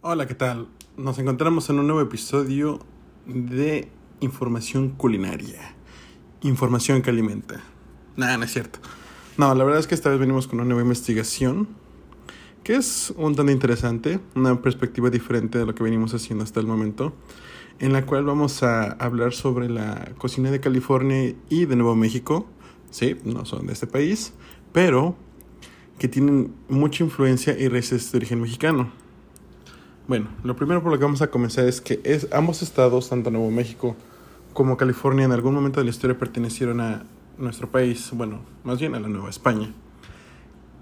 Hola, 0.00 0.28
¿qué 0.28 0.34
tal? 0.36 0.68
Nos 0.96 1.18
encontramos 1.18 1.68
en 1.70 1.80
un 1.80 1.88
nuevo 1.88 2.00
episodio 2.00 2.78
de 3.26 3.88
información 4.20 4.90
culinaria. 4.90 5.74
Información 6.42 7.02
que 7.02 7.10
alimenta. 7.10 7.64
Nada, 8.16 8.38
no 8.38 8.44
es 8.44 8.52
cierto. 8.52 8.78
No, 9.38 9.52
la 9.56 9.64
verdad 9.64 9.80
es 9.80 9.88
que 9.88 9.96
esta 9.96 10.08
vez 10.08 10.20
venimos 10.20 10.46
con 10.46 10.60
una 10.60 10.68
nueva 10.68 10.82
investigación 10.82 11.66
que 12.62 12.76
es 12.76 13.12
un 13.16 13.34
tanto 13.34 13.50
interesante, 13.50 14.20
una 14.36 14.62
perspectiva 14.62 15.10
diferente 15.10 15.58
de 15.58 15.66
lo 15.66 15.74
que 15.74 15.82
venimos 15.82 16.14
haciendo 16.14 16.44
hasta 16.44 16.60
el 16.60 16.68
momento, 16.68 17.12
en 17.80 17.92
la 17.92 18.06
cual 18.06 18.24
vamos 18.24 18.62
a 18.62 18.92
hablar 18.92 19.32
sobre 19.32 19.68
la 19.68 20.12
cocina 20.16 20.52
de 20.52 20.60
California 20.60 21.34
y 21.48 21.64
de 21.64 21.74
Nuevo 21.74 21.96
México. 21.96 22.46
Sí, 22.90 23.16
no 23.24 23.44
son 23.46 23.66
de 23.66 23.72
este 23.72 23.88
país, 23.88 24.32
pero 24.72 25.16
que 25.98 26.06
tienen 26.06 26.54
mucha 26.68 27.02
influencia 27.02 27.58
y 27.58 27.66
raíces 27.66 28.12
de 28.12 28.18
origen 28.18 28.40
mexicano. 28.40 28.92
Bueno, 30.08 30.28
lo 30.42 30.56
primero 30.56 30.82
por 30.82 30.90
lo 30.90 30.98
que 30.98 31.04
vamos 31.04 31.20
a 31.20 31.26
comenzar 31.26 31.66
es 31.66 31.82
que 31.82 32.00
es, 32.02 32.28
ambos 32.32 32.62
estados, 32.62 33.10
tanto 33.10 33.30
Nuevo 33.30 33.50
México 33.50 33.94
como 34.54 34.78
California, 34.78 35.26
en 35.26 35.32
algún 35.32 35.54
momento 35.54 35.80
de 35.80 35.84
la 35.84 35.90
historia 35.90 36.18
pertenecieron 36.18 36.80
a 36.80 37.02
nuestro 37.36 37.70
país, 37.70 38.08
bueno, 38.14 38.40
más 38.64 38.80
bien 38.80 38.94
a 38.94 39.00
la 39.00 39.08
Nueva 39.08 39.28
España. 39.28 39.70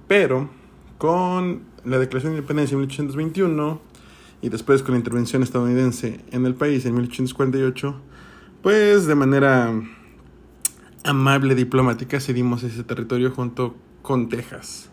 Pero 0.06 0.48
con 0.96 1.62
la 1.84 1.98
Declaración 1.98 2.34
de 2.34 2.38
Independencia 2.38 2.76
en 2.76 2.82
1821 2.82 3.80
y 4.42 4.48
después 4.48 4.84
con 4.84 4.92
la 4.92 4.98
intervención 4.98 5.42
estadounidense 5.42 6.20
en 6.30 6.46
el 6.46 6.54
país 6.54 6.86
en 6.86 6.94
1848, 6.94 7.96
pues 8.62 9.06
de 9.06 9.14
manera 9.16 9.74
amable 11.02 11.56
diplomática 11.56 12.20
cedimos 12.20 12.62
ese 12.62 12.84
territorio 12.84 13.32
junto 13.32 13.74
con 14.02 14.28
Texas. 14.28 14.88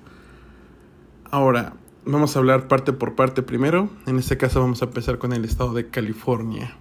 Ahora, 1.29 1.73
vamos 2.05 2.35
a 2.35 2.39
hablar 2.39 2.67
parte 2.67 2.93
por 2.93 3.15
parte 3.15 3.41
primero. 3.43 3.89
En 4.05 4.19
este 4.19 4.37
caso 4.37 4.59
vamos 4.59 4.81
a 4.81 4.85
empezar 4.85 5.17
con 5.17 5.33
el 5.33 5.45
estado 5.45 5.73
de 5.73 5.89
California. 5.89 6.75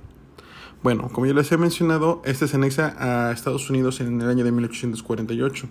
Bueno, 0.83 1.09
como 1.13 1.27
ya 1.27 1.35
les 1.35 1.51
he 1.53 1.57
mencionado, 1.59 2.23
este 2.25 2.49
se 2.49 2.57
anexa 2.57 2.97
a 2.99 3.33
Estados 3.33 3.71
Unidos 3.71 4.01
en 4.01 4.21
el 4.21 4.29
año 4.29 4.45
de 4.45 4.51
1848. 4.51 5.69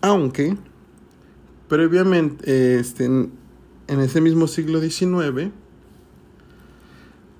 Aunque, 0.00 0.56
previamente, 1.68 2.78
este, 2.78 3.04
en, 3.04 3.30
ese 3.88 4.20
mismo 4.22 4.46
siglo 4.46 4.80
XIX, 4.80 5.50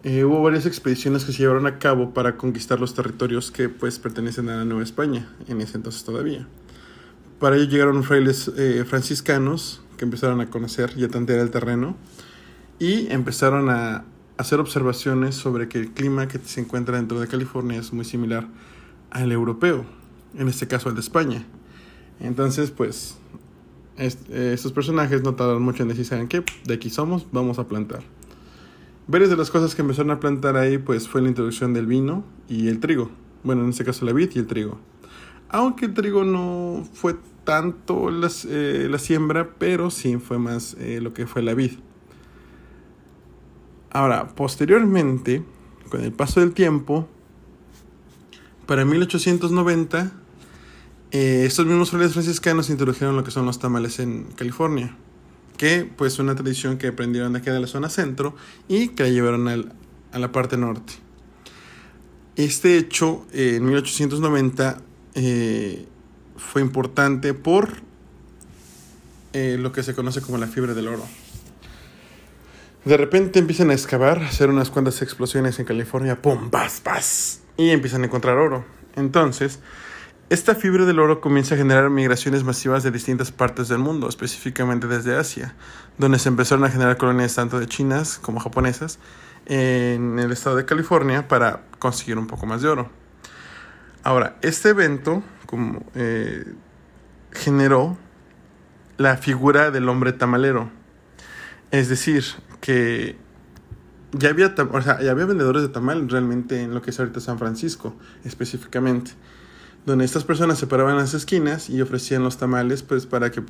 eh, 0.05 0.25
hubo 0.25 0.42
varias 0.42 0.67
expediciones 0.67 1.25
que 1.25 1.33
se 1.33 1.39
llevaron 1.39 1.67
a 1.67 1.78
cabo 1.78 2.12
para 2.12 2.36
conquistar 2.36 2.78
los 2.78 2.95
territorios 2.95 3.51
que 3.51 3.70
pues 3.70 3.98
pertenecen 3.98 4.51
a 4.51 4.56
la 4.56 4.64
Nueva 4.67 4.83
España, 4.83 5.34
en 5.48 5.62
ese 5.62 5.78
entonces 5.78 6.05
todavía. 6.05 6.47
Para 7.39 7.56
ello 7.56 7.65
llegaron 7.65 8.03
frailes 8.03 8.51
eh, 8.56 8.84
franciscanos 8.89 9.83
que 9.98 10.05
empezaron 10.05 10.41
a 10.41 10.48
conocer 10.48 10.92
y 10.97 11.05
a 11.05 11.09
tantear 11.09 11.41
el 11.41 11.51
terreno 11.51 11.97
y 12.79 13.11
empezaron 13.12 13.69
a 13.69 14.05
hacer 14.39 14.59
observaciones 14.59 15.34
sobre 15.34 15.69
que 15.69 15.79
el 15.79 15.92
clima 15.92 16.29
que 16.29 16.39
se 16.39 16.61
encuentra 16.61 16.97
dentro 16.97 17.20
de 17.20 17.29
California 17.29 17.79
es 17.79 17.92
muy 17.92 18.05
similar 18.05 18.48
al 19.11 19.33
europeo, 19.33 19.84
en 20.37 20.48
este 20.48 20.67
caso 20.67 20.89
al 20.89 20.95
de 20.95 21.01
España. 21.01 21.45
Entonces, 22.20 22.70
pues, 22.70 23.19
estos 23.97 24.73
personajes 24.73 25.23
notaron 25.23 25.62
mucho 25.62 25.83
en 25.83 25.89
decir, 25.89 26.05
¿saben 26.05 26.29
qué? 26.29 26.42
De 26.64 26.75
aquí 26.75 26.91
somos, 26.91 27.27
vamos 27.33 27.59
a 27.59 27.67
plantar. 27.67 28.03
Varias 29.09 29.31
de 29.31 29.37
las 29.37 29.51
cosas 29.51 29.75
que 29.75 29.83
empezaron 29.83 30.11
a 30.11 30.20
plantar 30.20 30.57
ahí, 30.57 30.79
pues, 30.79 31.09
fue 31.09 31.23
la 31.23 31.29
introducción 31.29 31.73
del 31.73 31.87
vino 31.87 32.25
y 32.48 32.69
el 32.69 32.81
trigo. 32.81 33.11
Bueno, 33.42 33.62
en 33.62 33.70
este 33.70 33.84
caso 33.84 34.05
la 34.05 34.12
vid 34.12 34.31
y 34.34 34.39
el 34.39 34.47
trigo. 34.47 34.81
Aunque 35.48 35.86
el 35.86 35.94
trigo 35.94 36.25
no 36.25 36.84
fue 36.92 37.16
tanto 37.47 38.08
eh, 38.11 38.89
la 38.91 38.98
siembra, 38.98 39.55
pero 39.58 39.91
sí 39.91 40.19
fue 40.19 40.39
más 40.39 40.77
eh, 40.78 41.00
lo 41.00 41.14
que 41.14 41.27
fue 41.27 41.42
la 41.42 41.55
vid. 41.55 41.72
Ahora, 43.91 44.28
posteriormente, 44.34 45.42
con 45.89 46.02
el 46.02 46.12
paso 46.12 46.40
del 46.40 46.52
tiempo, 46.52 47.08
para 48.67 48.85
1890, 48.85 50.12
eh, 51.12 51.45
estos 51.46 51.64
mismos 51.67 51.90
frailes 51.90 52.12
franciscanos 52.12 52.68
introdujeron 52.68 53.17
lo 53.17 53.23
que 53.23 53.30
son 53.30 53.46
los 53.46 53.61
tamales 53.61 54.01
en 54.01 54.24
California, 54.35 54.96
que 55.56 55.89
pues 55.96 56.18
una 56.18 56.35
tradición 56.35 56.77
que 56.77 56.89
aprendieron 56.89 57.33
de 57.33 57.39
aquí 57.39 57.48
de 57.48 57.61
la 57.61 57.68
zona 57.68 57.89
centro 57.89 58.35
y 58.67 58.89
que 58.89 59.05
la 59.05 59.08
llevaron 59.11 59.48
a 59.48 60.18
la 60.18 60.33
parte 60.33 60.56
norte. 60.56 60.95
Este 62.35 62.77
hecho, 62.77 63.24
en 63.33 63.64
1890, 63.64 64.83
fue 66.37 66.61
importante 66.61 67.35
por 67.35 67.69
eh, 69.33 69.59
lo 69.59 69.71
que 69.71 69.83
se 69.83 69.95
conoce 69.95 70.23
como 70.23 70.39
la 70.39 70.47
fiebre 70.47 70.73
del 70.73 70.89
oro. 70.89 71.05
De 72.87 72.97
repente 72.97 73.39
empiezan 73.39 73.71
a 73.71 73.75
excavar, 73.75 74.23
hacer 74.23 74.49
unas 74.49 74.71
cuantas 74.71 75.03
explosiones 75.03 75.59
en 75.59 75.67
California, 75.67 76.23
¡pum! 76.23 76.51
¡Paz! 76.51 76.81
¡Paz! 76.81 77.41
Y 77.57 77.71
empiezan 77.71 78.03
a 78.03 78.07
encontrar 78.07 78.39
oro. 78.39 78.65
Entonces, 78.95 79.59
esta 80.31 80.55
fiebre 80.55 80.87
del 80.87 81.01
oro 81.01 81.21
comienza 81.21 81.55
a 81.55 81.59
generar 81.59 81.91
migraciones 81.91 82.45
masivas 82.45 82.83
de 82.83 82.91
distintas 82.91 83.31
partes 83.31 83.69
del 83.69 83.79
mundo, 83.79 84.09
específicamente 84.09 84.87
desde 84.87 85.17
Asia, 85.17 85.55
donde 85.98 86.19
se 86.19 86.29
empezaron 86.29 86.65
a 86.65 86.71
generar 86.71 86.97
colonias 86.97 87.35
tanto 87.35 87.59
de 87.61 87.67
chinas 87.67 88.19
como 88.19 88.41
japonesas 88.41 88.98
en 89.45 90.19
el 90.19 90.33
estado 90.33 90.57
de 90.57 90.65
California 90.65 91.29
para 91.29 91.63
conseguir 91.79 92.17
un 92.17 92.27
poco 92.27 92.47
más 92.47 92.63
de 92.63 92.69
oro. 92.69 93.05
Ahora, 94.06 94.36
este 94.40 94.68
evento 94.68 95.24
como, 95.46 95.84
eh, 95.96 96.55
generó 97.33 97.98
la 98.98 99.17
figura 99.17 99.72
del 99.72 99.89
hombre 99.89 100.12
tamalero. 100.12 100.70
Es 101.72 101.89
decir, 101.89 102.22
que 102.61 103.17
ya 104.12 104.28
había, 104.28 104.55
o 104.70 104.80
sea, 104.80 105.02
ya 105.02 105.11
había 105.11 105.24
vendedores 105.24 105.62
de 105.62 105.70
tamal 105.70 106.08
realmente 106.08 106.62
en 106.62 106.72
lo 106.72 106.83
que 106.83 106.90
es 106.90 107.00
ahorita 107.00 107.18
San 107.18 107.40
Francisco, 107.40 107.96
específicamente, 108.22 109.11
donde 109.86 110.05
estas 110.05 110.23
personas 110.23 110.56
se 110.56 110.68
paraban 110.68 110.92
en 110.92 110.98
las 111.00 111.14
esquinas 111.14 111.68
y 111.68 111.83
ofrecían 111.83 112.23
los 112.23 112.36
tamales 112.36 112.84
pues 112.84 113.06
para 113.06 113.33
que 113.33 113.42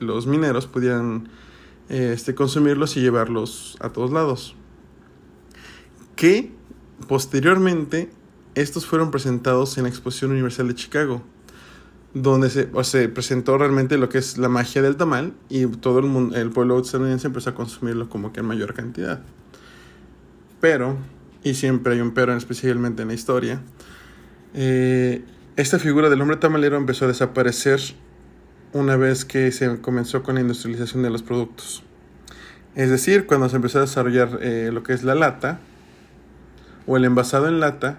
los 0.00 0.26
mineros 0.26 0.66
pudieran 0.66 1.30
este, 1.88 2.34
consumirlos 2.34 2.98
y 2.98 3.00
llevarlos 3.00 3.78
a 3.80 3.88
todos 3.88 4.12
lados. 4.12 4.54
Que 6.14 6.52
posteriormente 7.08 8.10
estos 8.54 8.86
fueron 8.86 9.10
presentados 9.10 9.76
en 9.78 9.84
la 9.84 9.88
Exposición 9.88 10.30
Universal 10.32 10.68
de 10.68 10.74
Chicago, 10.74 11.22
donde 12.14 12.48
se, 12.50 12.68
se 12.84 13.08
presentó 13.08 13.58
realmente 13.58 13.98
lo 13.98 14.08
que 14.08 14.18
es 14.18 14.38
la 14.38 14.48
magia 14.48 14.82
del 14.82 14.96
tamal 14.96 15.32
y 15.48 15.66
todo 15.66 15.98
el, 15.98 16.06
mundo, 16.06 16.36
el 16.36 16.50
pueblo 16.50 16.80
estadounidense 16.80 17.26
empezó 17.26 17.50
a 17.50 17.54
consumirlo 17.54 18.08
como 18.08 18.32
que 18.32 18.40
en 18.40 18.46
mayor 18.46 18.74
cantidad. 18.74 19.20
Pero, 20.60 20.96
y 21.42 21.54
siempre 21.54 21.94
hay 21.94 22.00
un 22.00 22.12
pero 22.12 22.36
especialmente 22.36 23.02
en 23.02 23.08
la 23.08 23.14
historia, 23.14 23.60
eh, 24.54 25.24
esta 25.56 25.78
figura 25.78 26.08
del 26.08 26.20
hombre 26.20 26.36
tamalero 26.36 26.76
empezó 26.76 27.04
a 27.04 27.08
desaparecer 27.08 27.80
una 28.72 28.96
vez 28.96 29.24
que 29.24 29.50
se 29.52 29.80
comenzó 29.80 30.22
con 30.22 30.36
la 30.36 30.40
industrialización 30.40 31.02
de 31.02 31.10
los 31.10 31.22
productos. 31.22 31.82
Es 32.74 32.90
decir, 32.90 33.26
cuando 33.26 33.48
se 33.48 33.56
empezó 33.56 33.78
a 33.78 33.82
desarrollar 33.82 34.38
eh, 34.40 34.70
lo 34.72 34.82
que 34.82 34.92
es 34.92 35.04
la 35.04 35.14
lata 35.14 35.60
o 36.86 36.96
el 36.96 37.04
envasado 37.04 37.46
en 37.48 37.60
lata, 37.60 37.98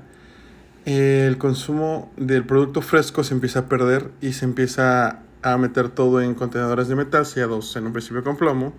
el 0.86 1.38
consumo 1.40 2.12
del 2.16 2.46
producto 2.46 2.82
fresco 2.82 3.24
se 3.24 3.34
empieza 3.34 3.60
a 3.60 3.70
perder 3.70 4.12
y 4.22 4.34
se 4.34 4.46
empieza 4.46 5.24
a 5.42 5.58
meter 5.58 5.90
todo 5.90 6.22
en 6.22 6.36
contenedores 6.36 6.88
de 6.88 6.96
metal 6.96 7.26
sellados 7.26 7.76
en 7.76 7.88
un 7.88 7.94
principio 7.94 8.24
con 8.24 8.38
plomo, 8.38 8.74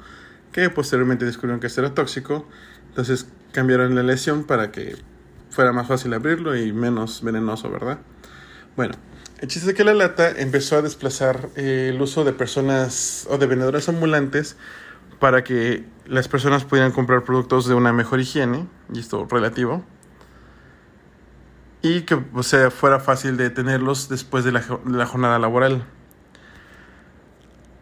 que 0.53 0.71
posteriormente 0.71 1.25
descubrieron 1.25 1.61
que 1.61 1.67
este 1.67 1.81
era 1.81 1.95
tóxico, 1.95 2.47
entonces 2.89 3.29
cambiaron 3.53 3.95
la 3.95 4.03
lesión 4.03 4.45
para 4.45 4.71
que 4.71 4.97
fuera 5.51 5.73
más 5.73 5.89
fácil 5.89 6.15
abrirlo 6.15 6.57
y 6.57 6.73
menos 6.73 7.23
venenoso, 7.23 7.71
¿verdad? 7.71 7.99
Bueno, 8.77 8.95
el 9.41 9.49
chiste 9.49 9.71
es 9.71 9.77
que 9.77 9.85
la 9.85 9.95
lata 9.95 10.31
empezó 10.31 10.77
a 10.77 10.83
desplazar 10.83 11.49
eh, 11.57 11.91
el 11.93 12.01
uso 12.01 12.25
de 12.25 12.33
personas 12.33 13.27
o 13.31 13.37
de 13.37 13.47
vendedores 13.47 13.89
ambulantes 13.89 14.57
para 15.19 15.45
que 15.45 15.85
las 16.07 16.29
personas 16.29 16.65
pudieran 16.65 16.93
comprar 16.93 17.25
productos 17.25 17.67
de 17.67 17.75
una 17.75 17.93
mejor 17.93 18.21
higiene, 18.21 18.69
y 18.93 19.01
esto 19.01 19.27
relativo, 19.31 19.85
y 21.87 22.03
que 22.03 22.21
o 22.35 22.43
sea, 22.43 22.71
fuera 22.71 22.99
fácil 22.99 23.37
de 23.37 23.49
tenerlos 23.51 24.09
después 24.09 24.45
de 24.45 24.51
la, 24.51 24.61
jornada 25.07 25.39
laboral. 25.39 25.85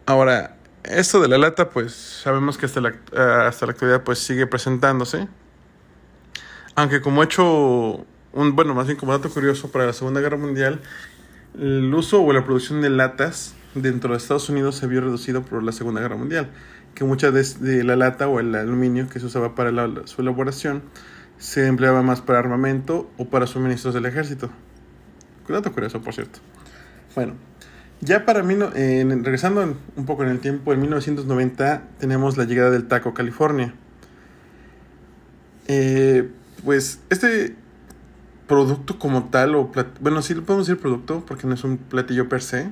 Ahora, 0.05 0.57
esto 0.83 1.19
de 1.19 1.27
la 1.27 1.39
lata, 1.39 1.71
pues 1.71 1.93
sabemos 1.93 2.57
que 2.57 2.67
hasta 2.67 2.81
la, 2.81 2.89
eh, 2.89 3.47
hasta 3.47 3.65
la 3.65 3.71
actualidad 3.71 4.03
pues 4.03 4.19
sigue 4.19 4.45
presentándose. 4.45 5.27
Aunque 6.75 7.01
como 7.01 7.23
hecho, 7.23 8.05
un, 8.33 8.55
bueno, 8.55 8.75
más 8.75 8.85
bien 8.85 8.99
como 8.99 9.11
dato 9.11 9.29
curioso, 9.31 9.71
para 9.71 9.87
la 9.87 9.93
Segunda 9.93 10.21
Guerra 10.21 10.37
Mundial, 10.37 10.81
el 11.59 11.91
uso 11.93 12.21
o 12.21 12.31
la 12.31 12.45
producción 12.45 12.81
de 12.81 12.91
latas 12.91 13.55
dentro 13.73 14.11
de 14.11 14.17
Estados 14.17 14.49
Unidos 14.49 14.75
se 14.75 14.85
vio 14.85 15.01
reducido 15.01 15.41
por 15.41 15.63
la 15.63 15.71
Segunda 15.71 16.01
Guerra 16.01 16.17
Mundial, 16.17 16.51
que 16.93 17.05
mucha 17.05 17.31
de, 17.31 17.83
la 17.83 17.95
lata 17.95 18.27
o 18.27 18.39
el 18.39 18.53
aluminio 18.53 19.09
que 19.09 19.19
se 19.19 19.25
usaba 19.25 19.55
para 19.55 19.71
su 20.05 20.21
elaboración 20.21 20.83
se 21.37 21.67
empleaba 21.67 22.01
más 22.01 22.21
para 22.21 22.39
armamento 22.39 23.09
o 23.17 23.25
para 23.25 23.47
suministros 23.47 23.93
del 23.93 24.05
ejército. 24.05 24.49
Cuidado 25.45 25.71
con 25.71 25.83
eso, 25.83 26.01
por 26.01 26.13
cierto. 26.13 26.39
Bueno, 27.15 27.33
ya 28.01 28.25
para 28.25 28.43
mí, 28.43 28.55
regresando 28.55 29.75
un 29.95 30.05
poco 30.05 30.23
en 30.23 30.29
el 30.29 30.39
tiempo, 30.39 30.73
en 30.73 30.81
1990 30.81 31.83
tenemos 31.99 32.37
la 32.37 32.45
llegada 32.45 32.71
del 32.71 32.87
taco 32.87 33.13
California. 33.13 33.73
Eh, 35.67 36.29
pues 36.63 36.99
este 37.09 37.55
producto 38.47 38.99
como 38.99 39.29
tal, 39.29 39.55
o 39.55 39.71
bueno, 39.99 40.21
sí 40.21 40.33
lo 40.33 40.43
podemos 40.43 40.67
decir 40.67 40.79
producto 40.79 41.23
porque 41.25 41.47
no 41.47 41.53
es 41.53 41.63
un 41.63 41.77
platillo 41.77 42.29
per 42.29 42.41
se. 42.41 42.71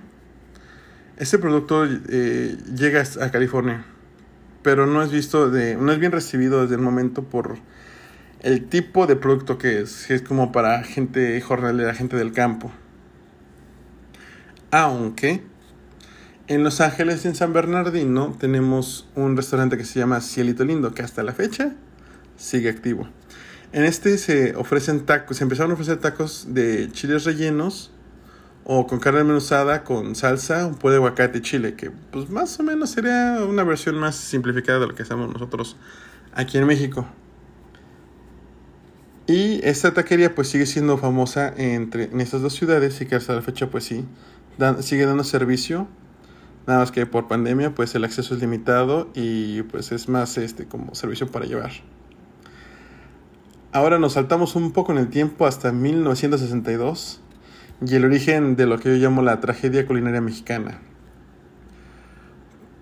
Este 1.17 1.37
producto 1.37 1.85
eh, 1.85 2.57
llega 2.75 3.03
a 3.21 3.31
California, 3.31 3.85
pero 4.61 4.85
no 4.87 5.01
es 5.01 5.11
visto 5.11 5.49
de, 5.49 5.75
no 5.75 5.91
es 5.91 5.99
bien 5.99 6.11
recibido 6.11 6.63
desde 6.63 6.75
el 6.75 6.81
momento 6.81 7.23
por 7.23 7.57
el 8.43 8.65
tipo 8.65 9.07
de 9.07 9.15
producto 9.15 9.57
que 9.57 9.81
es, 9.81 10.11
es 10.11 10.21
como 10.21 10.51
para 10.51 10.83
gente 10.83 11.39
jornalera, 11.41 11.93
gente 11.93 12.17
del 12.17 12.33
campo. 12.33 12.71
Aunque 14.69 15.41
en 16.47 16.63
Los 16.63 16.81
Ángeles, 16.81 17.25
en 17.25 17.35
San 17.35 17.53
Bernardino, 17.53 18.35
tenemos 18.37 19.07
un 19.15 19.37
restaurante 19.37 19.77
que 19.77 19.85
se 19.85 19.99
llama 19.99 20.19
Cielito 20.19 20.65
Lindo, 20.65 20.93
que 20.93 21.01
hasta 21.01 21.23
la 21.23 21.33
fecha 21.33 21.73
sigue 22.35 22.69
activo. 22.69 23.07
En 23.71 23.85
este 23.85 24.17
se 24.17 24.55
ofrecen 24.55 25.05
tacos, 25.05 25.37
se 25.37 25.43
empezaron 25.43 25.71
a 25.71 25.73
ofrecer 25.75 25.97
tacos 25.97 26.47
de 26.49 26.91
chiles 26.91 27.23
rellenos 27.23 27.91
o 28.65 28.87
con 28.87 28.99
carne 28.99 29.23
menuzada, 29.23 29.85
con 29.85 30.15
salsa, 30.15 30.67
un 30.67 30.75
poco 30.75 30.91
de 30.91 30.97
aguacate 30.97 31.41
chile, 31.41 31.75
que 31.75 31.91
pues 32.11 32.29
más 32.29 32.59
o 32.59 32.63
menos 32.63 32.89
sería 32.89 33.39
una 33.47 33.63
versión 33.63 33.95
más 33.95 34.15
simplificada 34.15 34.79
de 34.79 34.87
lo 34.87 34.95
que 34.95 35.03
hacemos 35.03 35.31
nosotros 35.31 35.77
aquí 36.33 36.57
en 36.57 36.67
México. 36.67 37.07
Y 39.25 39.65
esta 39.65 39.93
taquería 39.93 40.35
pues 40.35 40.49
sigue 40.49 40.65
siendo 40.65 40.97
famosa 40.97 41.53
entre, 41.55 42.05
en 42.05 42.19
estas 42.19 42.41
dos 42.41 42.53
ciudades 42.53 42.99
y 42.99 43.05
que 43.05 43.15
hasta 43.15 43.33
la 43.33 43.41
fecha 43.41 43.69
pues 43.69 43.85
sí, 43.85 44.05
sigue 44.81 45.05
dando 45.05 45.23
servicio. 45.23 45.87
Nada 46.67 46.79
más 46.79 46.91
que 46.91 47.05
por 47.05 47.27
pandemia 47.27 47.73
pues 47.73 47.95
el 47.95 48.03
acceso 48.03 48.35
es 48.35 48.41
limitado 48.41 49.09
y 49.13 49.61
pues 49.63 49.91
es 49.91 50.09
más 50.09 50.37
este 50.37 50.65
como 50.65 50.93
servicio 50.95 51.27
para 51.27 51.45
llevar. 51.45 51.71
Ahora 53.71 53.97
nos 53.97 54.13
saltamos 54.13 54.55
un 54.55 54.71
poco 54.71 54.91
en 54.91 54.97
el 54.97 55.09
tiempo 55.09 55.47
hasta 55.47 55.71
1962 55.71 57.21
y 57.85 57.95
el 57.95 58.05
origen 58.05 58.55
de 58.55 58.65
lo 58.65 58.77
que 58.77 58.89
yo 58.89 58.95
llamo 58.95 59.21
la 59.21 59.39
tragedia 59.39 59.87
culinaria 59.87 60.21
mexicana. 60.21 60.79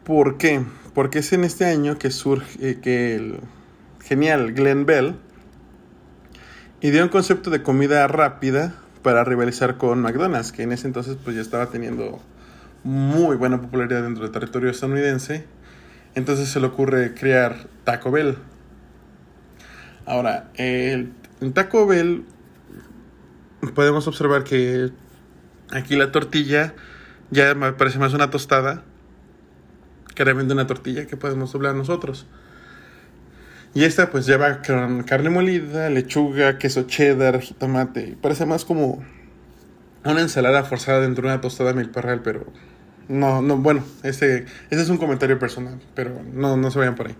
¿Por 0.04 0.38
qué? 0.38 0.64
Porque 0.94 1.20
es 1.20 1.32
en 1.34 1.44
este 1.44 1.66
año 1.66 1.98
que 1.98 2.12
surge 2.12 2.72
eh, 2.72 2.80
que 2.82 3.16
el 3.16 3.40
genial 4.04 4.54
Glenn 4.54 4.86
Bell 4.86 5.16
ideó 6.82 7.04
un 7.04 7.10
concepto 7.10 7.50
de 7.50 7.62
comida 7.62 8.08
rápida 8.08 8.74
para 9.04 9.24
rivalizar 9.24 9.78
con 9.78 10.02
McDonald's, 10.02 10.52
que 10.52 10.64
en 10.64 10.72
ese 10.72 10.88
entonces 10.88 11.18
pues 11.24 11.36
ya 11.36 11.42
estaba 11.42 11.68
teniendo 11.68 12.20
muy 12.84 13.36
buena 13.36 13.62
popularidad 13.62 14.04
dentro 14.04 14.24
del 14.24 14.32
territorio 14.32 14.70
estadounidense. 14.70 15.46
Entonces 16.16 16.50
se 16.50 16.60
le 16.60 16.68
ocurre 16.68 17.14
crear 17.14 17.68
Taco 17.84 18.12
Bell. 18.12 18.38
Ahora, 20.06 20.50
el, 20.56 21.14
Taco 21.54 21.86
Bell 21.86 22.26
podemos 23.76 24.08
observar 24.08 24.44
que 24.44 24.90
aquí 25.72 25.96
la 25.96 26.12
tortilla 26.12 26.74
ya 27.30 27.54
me 27.56 27.72
parece 27.74 28.00
más 28.00 28.14
una 28.14 28.30
tostada 28.30 28.84
que 30.16 30.24
realmente 30.24 30.54
una 30.54 30.68
tortilla 30.68 31.06
que 31.06 31.16
podemos 31.16 31.52
doblar 31.54 31.76
nosotros. 31.76 32.28
Y 33.74 33.86
esta 33.86 34.12
pues 34.12 34.26
lleva 34.26 34.62
carne 34.62 35.30
molida, 35.30 35.90
lechuga, 35.90 36.58
queso 36.58 36.84
cheddar, 36.84 37.40
jitomate. 37.40 38.18
Parece 38.22 38.46
más 38.46 38.66
como 38.66 39.04
una 40.04 40.22
ensalada 40.22 40.64
forzada 40.64 41.00
dentro 41.00 41.24
de 41.24 41.34
una 41.34 41.42
tostada 41.42 41.74
milparral, 41.74 42.22
pero 42.22 42.46
no, 43.08 43.42
no, 43.42 43.58
bueno, 43.58 43.84
ese, 44.04 44.46
ese 44.70 44.82
es 44.82 44.90
un 44.90 44.98
comentario 44.98 45.40
personal, 45.40 45.80
pero 45.96 46.22
no, 46.34 46.58
no 46.58 46.72
se 46.72 46.80
vayan 46.80 46.96
por 46.96 47.08
ahí. 47.08 47.16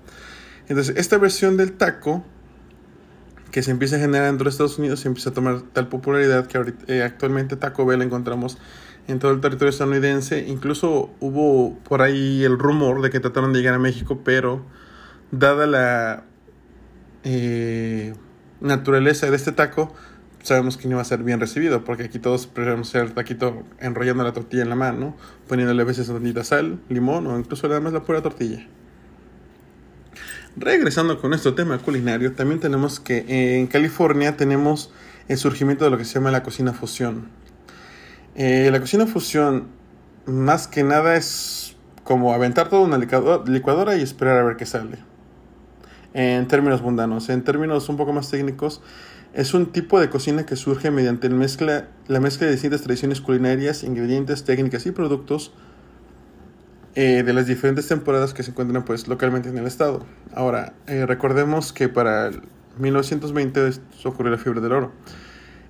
Entonces, 0.68 0.96
esta 0.98 1.18
versión 1.18 1.58
del 1.58 1.74
taco 1.74 2.24
que 3.52 3.62
se 3.62 3.72
empieza 3.72 3.98
a 3.98 4.00
generar 4.00 4.28
dentro 4.28 4.46
de 4.46 4.50
Estados 4.50 4.80
Unidos 4.80 5.02
se 5.02 5.10
empieza 5.10 5.30
a 5.30 5.34
tomar 5.34 5.62
tal 5.74 5.90
popularidad 5.90 6.48
que 6.48 6.58
ahorita, 6.58 6.86
eh, 6.88 7.04
actualmente 7.04 7.58
Taco 7.58 7.86
Bell 7.86 8.02
encontramos 8.02 8.58
en 9.08 9.20
todo 9.20 9.32
el 9.32 9.42
territorio 9.42 9.70
estadounidense. 9.70 10.48
Incluso 10.48 11.12
hubo 11.20 11.78
por 11.80 12.02
ahí 12.02 12.44
el 12.44 12.58
rumor 12.58 13.02
de 13.02 13.10
que 13.10 13.20
trataron 13.20 13.52
de 13.52 13.60
llegar 13.60 13.74
a 13.74 13.80
México, 13.80 14.22
pero 14.24 14.66
dada 15.32 15.68
la 15.68 16.24
eh, 17.24 18.14
naturaleza 18.60 19.30
de 19.30 19.36
este 19.36 19.52
taco, 19.52 19.94
sabemos 20.44 20.78
que 20.78 20.88
no 20.88 20.96
va 20.96 21.02
a 21.02 21.06
ser 21.06 21.24
bien 21.24 21.40
recibido, 21.40 21.84
porque 21.84 22.04
aquí 22.04 22.20
todos 22.20 22.48
preferimos 22.48 22.90
hacer 22.90 23.04
el 23.04 23.14
taquito 23.14 23.64
enrollando 23.80 24.24
la 24.24 24.34
tortilla 24.34 24.64
en 24.64 24.70
la 24.70 24.76
mano, 24.76 25.16
poniéndole 25.48 25.82
a 25.82 25.86
veces 25.86 26.08
tantita 26.08 26.44
sal, 26.44 26.80
limón 26.90 27.28
o 27.28 27.38
incluso 27.38 27.68
nada 27.68 27.80
más 27.80 27.94
la 27.94 28.04
pura 28.04 28.22
tortilla. 28.22 28.68
Regresando 30.58 31.20
con 31.20 31.30
nuestro 31.30 31.54
tema 31.54 31.78
culinario, 31.78 32.34
también 32.34 32.60
tenemos 32.60 33.00
que 33.00 33.60
en 33.60 33.68
California 33.68 34.36
tenemos 34.36 34.92
el 35.28 35.38
surgimiento 35.38 35.86
de 35.86 35.92
lo 35.92 35.98
que 35.98 36.06
se 36.06 36.16
llama 36.16 36.32
la 36.32 36.44
cocina 36.44 36.74
fusión. 36.74 37.30
Eh, 38.36 38.70
la 38.72 38.80
cocina 38.80 39.06
fusión, 39.06 39.68
más 40.26 40.68
que 40.68 40.84
nada, 40.84 41.16
es 41.16 41.76
como 42.04 42.34
aventar 42.34 42.70
toda 42.70 42.82
una 42.82 42.98
licuadora 42.98 43.96
y 43.96 44.02
esperar 44.02 44.40
a 44.40 44.44
ver 44.44 44.58
qué 44.58 44.66
sale 44.66 45.11
en 46.14 46.48
términos 46.48 46.82
mundanos. 46.82 47.30
En 47.30 47.44
términos 47.44 47.90
un 47.90 47.98
poco 47.98 48.14
más 48.14 48.30
técnicos, 48.30 48.82
es 49.34 49.54
un 49.54 49.68
tipo 49.68 50.00
de 50.00 50.10
cocina 50.10 50.46
que 50.46 50.56
surge 50.56 50.92
mediante 50.92 51.30
la 51.30 51.36
mezcla, 51.36 51.88
la 52.08 52.20
mezcla 52.20 52.48
de 52.48 52.54
distintas 52.54 52.82
tradiciones 52.82 53.22
culinarias, 53.22 53.84
ingredientes, 53.84 54.44
técnicas 54.44 54.86
y 54.86 54.92
productos 54.92 55.54
eh, 56.96 57.24
de 57.24 57.34
las 57.34 57.48
diferentes 57.48 57.88
temporadas 57.88 58.34
que 58.34 58.44
se 58.44 58.52
encuentran 58.52 58.84
pues 58.84 59.08
localmente 59.08 59.48
en 59.48 59.58
el 59.58 59.68
estado. 59.68 60.06
Ahora, 60.34 60.74
eh, 60.88 61.06
recordemos 61.06 61.72
que 61.72 61.88
para 61.88 62.32
1920 62.80 63.72
ocurrió 64.04 64.32
la 64.32 64.38
fiebre 64.38 64.60
del 64.60 64.74
oro. 64.74 64.92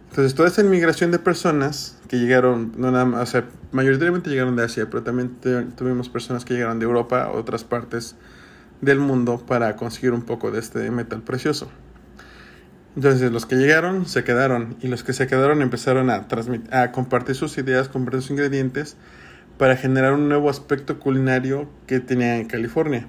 Entonces, 0.09 0.33
toda 0.35 0.49
esta 0.49 0.61
inmigración 0.61 1.11
de 1.11 1.19
personas 1.19 1.97
que 2.09 2.17
llegaron, 2.17 2.73
no 2.75 2.91
nada 2.91 3.05
más, 3.05 3.29
o 3.29 3.31
sea, 3.31 3.45
mayoritariamente 3.71 4.29
llegaron 4.29 4.55
de 4.57 4.63
Asia, 4.63 4.89
pero 4.89 5.03
también 5.03 5.37
tuvimos 5.77 6.09
personas 6.09 6.43
que 6.43 6.55
llegaron 6.55 6.79
de 6.79 6.85
Europa 6.85 7.31
otras 7.33 7.63
partes 7.63 8.15
del 8.81 8.99
mundo 8.99 9.43
para 9.45 9.75
conseguir 9.75 10.11
un 10.11 10.23
poco 10.23 10.51
de 10.51 10.59
este 10.59 10.89
metal 10.91 11.21
precioso. 11.21 11.71
Entonces 12.95 13.31
los 13.31 13.45
que 13.45 13.55
llegaron 13.55 14.05
se 14.05 14.23
quedaron 14.23 14.75
y 14.81 14.87
los 14.87 15.03
que 15.03 15.13
se 15.13 15.27
quedaron 15.27 15.61
empezaron 15.61 16.09
a, 16.09 16.27
a 16.71 16.91
compartir 16.91 17.35
sus 17.35 17.57
ideas, 17.57 17.87
compartir 17.87 18.21
sus 18.21 18.31
ingredientes 18.31 18.97
para 19.57 19.77
generar 19.77 20.13
un 20.13 20.27
nuevo 20.27 20.49
aspecto 20.49 20.99
culinario 20.99 21.69
que 21.87 21.99
tenía 21.99 22.37
en 22.37 22.47
California, 22.47 23.07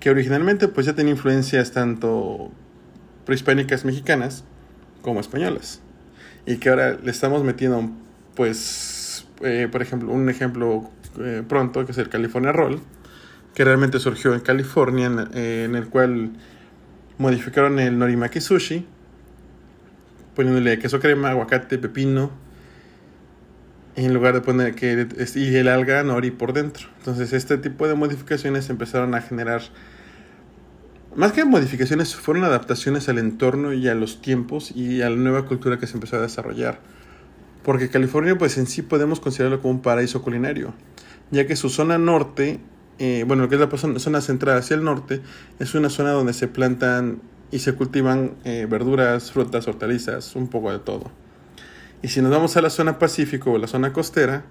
que 0.00 0.10
originalmente 0.10 0.68
pues 0.68 0.86
ya 0.86 0.94
tenía 0.94 1.12
influencias 1.12 1.72
tanto 1.72 2.52
prehispánicas 3.24 3.84
mexicanas 3.84 4.44
como 5.02 5.20
españolas 5.20 5.80
y 6.46 6.56
que 6.58 6.68
ahora 6.68 6.98
le 7.02 7.10
estamos 7.10 7.42
metiendo 7.42 7.90
pues 8.34 9.26
eh, 9.42 9.68
por 9.70 9.82
ejemplo 9.82 10.12
un 10.12 10.28
ejemplo 10.28 10.90
eh, 11.18 11.42
pronto 11.46 11.84
que 11.86 11.92
es 11.92 11.98
el 11.98 12.08
California 12.08 12.52
Roll 12.52 12.80
que 13.54 13.64
realmente 13.64 14.00
surgió 14.00 14.34
en 14.34 14.40
California, 14.40 15.06
en, 15.06 15.28
eh, 15.34 15.64
el 15.64 15.88
cual 15.88 16.32
modificaron 17.18 17.78
el 17.78 17.98
norimaki 17.98 18.40
sushi, 18.40 18.86
poniéndole 20.34 20.78
queso 20.78 20.98
crema, 20.98 21.30
aguacate, 21.30 21.78
pepino, 21.78 22.32
en 23.96 24.12
lugar 24.12 24.34
de 24.34 24.40
poner 24.40 24.74
que 24.74 25.06
y 25.36 25.54
el 25.54 25.68
alga 25.68 26.02
nori 26.02 26.32
por 26.32 26.52
dentro. 26.52 26.88
Entonces 26.98 27.32
este 27.32 27.56
tipo 27.58 27.86
de 27.86 27.94
modificaciones 27.94 28.68
empezaron 28.68 29.14
a 29.14 29.20
generar 29.20 29.62
más 31.14 31.30
que 31.30 31.44
modificaciones 31.44 32.16
fueron 32.16 32.42
adaptaciones 32.42 33.08
al 33.08 33.18
entorno 33.18 33.72
y 33.72 33.86
a 33.86 33.94
los 33.94 34.20
tiempos 34.20 34.72
y 34.74 35.00
a 35.02 35.10
la 35.10 35.14
nueva 35.16 35.46
cultura 35.46 35.78
que 35.78 35.86
se 35.86 35.94
empezó 35.94 36.16
a 36.16 36.20
desarrollar. 36.20 36.80
Porque 37.62 37.88
California 37.88 38.36
pues 38.36 38.58
en 38.58 38.66
sí 38.66 38.82
podemos 38.82 39.20
considerarlo 39.20 39.60
como 39.62 39.74
un 39.74 39.80
paraíso 39.80 40.22
culinario, 40.22 40.74
ya 41.30 41.46
que 41.46 41.54
su 41.54 41.68
zona 41.68 41.98
norte 41.98 42.58
eh, 42.98 43.24
bueno, 43.26 43.42
lo 43.42 43.48
que 43.48 43.56
es 43.56 43.60
la 43.60 43.98
zona 43.98 44.20
central 44.20 44.58
hacia 44.58 44.76
el 44.76 44.84
norte, 44.84 45.20
es 45.58 45.74
una 45.74 45.90
zona 45.90 46.10
donde 46.10 46.32
se 46.32 46.48
plantan 46.48 47.20
y 47.50 47.60
se 47.60 47.74
cultivan 47.74 48.34
eh, 48.44 48.66
verduras, 48.68 49.32
frutas, 49.32 49.66
hortalizas, 49.68 50.36
un 50.36 50.48
poco 50.48 50.72
de 50.72 50.78
todo. 50.78 51.10
Y 52.02 52.08
si 52.08 52.20
nos 52.20 52.30
vamos 52.30 52.56
a 52.56 52.62
la 52.62 52.70
zona 52.70 52.98
pacífico 52.98 53.52
o 53.52 53.58
la 53.58 53.66
zona 53.66 53.92
costera, 53.92 54.44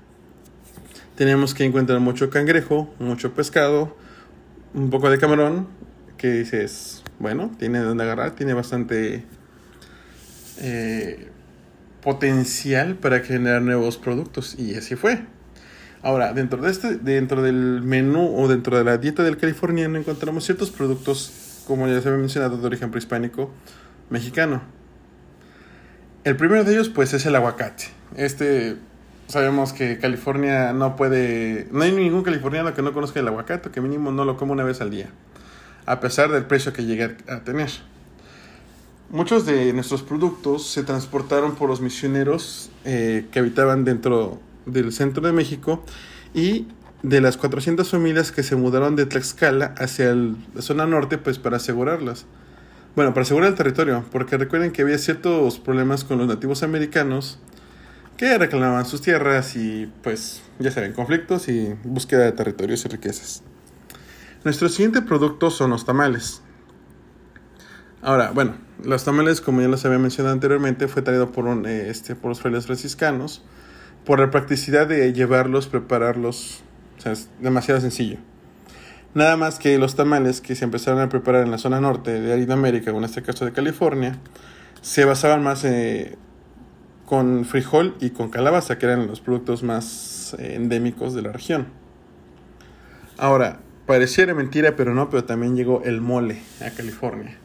tenemos 1.15 1.53
que 1.53 1.65
encontrar 1.65 1.99
mucho 1.99 2.29
cangrejo, 2.29 2.93
mucho 2.99 3.33
pescado, 3.33 3.95
un 4.73 4.89
poco 4.89 5.09
de 5.09 5.19
camarón, 5.19 5.67
que 6.17 6.31
dices, 6.31 7.03
bueno, 7.19 7.51
tiene 7.59 7.79
donde 7.79 8.03
agarrar, 8.03 8.31
tiene 8.31 8.53
bastante 8.53 9.23
eh, 10.59 11.27
potencial 12.01 12.95
para 12.95 13.19
generar 13.19 13.61
nuevos 13.61 13.97
productos. 13.97 14.55
Y 14.57 14.75
así 14.75 14.95
fue. 14.95 15.25
Ahora, 16.03 16.33
dentro 16.33 16.61
de 16.61 16.69
este, 16.69 16.97
dentro 16.97 17.41
del 17.41 17.81
menú 17.81 18.35
o 18.37 18.49
dentro 18.49 18.77
de 18.77 18.83
la 18.83 18.97
dieta 18.97 19.23
del 19.23 19.37
californiano 19.37 19.97
encontramos 19.97 20.43
ciertos 20.43 20.69
productos, 20.69 21.63
como 21.65 21.87
ya 21.87 22.01
se 22.01 22.09
había 22.09 22.19
mencionado, 22.19 22.57
de 22.57 22.65
origen 22.65 22.91
prehispánico 22.91 23.49
mexicano. 24.09 24.61
El 26.25 26.35
primero 26.35 26.65
de 26.65 26.73
ellos, 26.73 26.89
pues, 26.89 27.13
es 27.13 27.25
el 27.25 27.35
aguacate. 27.37 27.85
Este, 28.17 28.75
sabemos 29.27 29.71
que 29.71 29.97
California 29.97 30.73
no 30.73 30.97
puede, 30.97 31.69
no 31.71 31.83
hay 31.83 31.93
ningún 31.93 32.23
californiano 32.23 32.73
que 32.73 32.81
no 32.81 32.91
conozca 32.91 33.21
el 33.21 33.27
aguacate, 33.29 33.71
que 33.71 33.79
mínimo 33.79 34.11
no 34.11 34.25
lo 34.25 34.35
come 34.35 34.51
una 34.51 34.65
vez 34.65 34.81
al 34.81 34.91
día, 34.91 35.09
a 35.85 36.01
pesar 36.01 36.31
del 36.31 36.43
precio 36.45 36.73
que 36.73 36.83
llegue 36.83 37.15
a 37.29 37.39
tener. 37.45 37.69
muchos 39.09 39.45
de 39.45 39.71
nuestros 39.71 40.03
productos 40.03 40.67
se 40.67 40.83
transportaron 40.83 41.55
por 41.55 41.69
los 41.69 41.79
misioneros 41.79 42.71
eh, 42.83 43.27
que 43.31 43.39
habitaban 43.39 43.85
dentro 43.85 44.41
del 44.65 44.91
centro 44.91 45.25
de 45.25 45.33
México 45.33 45.83
y 46.33 46.67
de 47.03 47.19
las 47.19 47.37
400 47.37 47.89
familias 47.89 48.31
que 48.31 48.43
se 48.43 48.55
mudaron 48.55 48.95
de 48.95 49.05
Tlaxcala 49.05 49.75
hacia 49.77 50.15
la 50.15 50.61
zona 50.61 50.85
norte, 50.85 51.17
pues 51.17 51.37
para 51.37 51.57
asegurarlas. 51.57 52.25
Bueno, 52.95 53.13
para 53.13 53.23
asegurar 53.23 53.49
el 53.49 53.55
territorio, 53.55 54.05
porque 54.11 54.37
recuerden 54.37 54.71
que 54.71 54.83
había 54.83 54.97
ciertos 54.97 55.59
problemas 55.59 56.03
con 56.03 56.17
los 56.19 56.27
nativos 56.27 56.63
americanos 56.63 57.39
que 58.17 58.37
reclamaban 58.37 58.85
sus 58.85 59.01
tierras 59.01 59.55
y 59.55 59.91
pues 60.01 60.43
ya 60.59 60.71
saben, 60.71 60.93
conflictos 60.93 61.49
y 61.49 61.75
búsqueda 61.83 62.23
de 62.25 62.31
territorios 62.31 62.85
y 62.85 62.89
riquezas. 62.89 63.43
Nuestro 64.43 64.69
siguiente 64.69 65.01
producto 65.01 65.49
son 65.49 65.71
los 65.71 65.85
tamales. 65.85 66.41
Ahora, 68.01 68.31
bueno, 68.31 68.55
los 68.83 69.03
tamales, 69.03 69.41
como 69.41 69.61
ya 69.61 69.67
les 69.67 69.83
había 69.85 69.97
mencionado 69.97 70.33
anteriormente, 70.33 70.87
fue 70.87 71.01
traído 71.01 71.31
por, 71.31 71.45
un, 71.45 71.65
eh, 71.65 71.89
este, 71.89 72.15
por 72.15 72.29
los 72.29 72.41
frailes 72.41 72.65
franciscanos 72.65 73.43
por 74.05 74.19
la 74.19 74.31
practicidad 74.31 74.87
de 74.87 75.13
llevarlos, 75.13 75.67
prepararlos, 75.67 76.61
o 76.97 77.01
sea, 77.01 77.11
es 77.13 77.29
demasiado 77.39 77.79
sencillo. 77.81 78.17
Nada 79.13 79.37
más 79.37 79.59
que 79.59 79.77
los 79.77 79.95
tamales 79.95 80.41
que 80.41 80.55
se 80.55 80.65
empezaron 80.65 80.99
a 80.99 81.09
preparar 81.09 81.43
en 81.43 81.51
la 81.51 81.57
zona 81.57 81.79
norte 81.79 82.19
de 82.19 82.53
América, 82.53 82.91
o 82.91 82.97
en 82.97 83.03
este 83.03 83.21
caso 83.21 83.45
de 83.45 83.51
California, 83.51 84.17
se 84.81 85.05
basaban 85.05 85.43
más 85.43 85.63
eh, 85.65 86.17
con 87.05 87.45
frijol 87.45 87.95
y 87.99 88.09
con 88.09 88.29
calabaza, 88.29 88.77
que 88.79 88.87
eran 88.87 89.07
los 89.07 89.21
productos 89.21 89.61
más 89.61 90.35
eh, 90.39 90.55
endémicos 90.55 91.13
de 91.13 91.21
la 91.21 91.31
región. 91.31 91.67
Ahora, 93.17 93.59
pareciera 93.85 94.33
mentira, 94.33 94.75
pero 94.75 94.95
no, 94.95 95.09
pero 95.11 95.23
también 95.23 95.55
llegó 95.55 95.83
el 95.83 96.01
mole 96.01 96.41
a 96.59 96.71
California. 96.71 97.37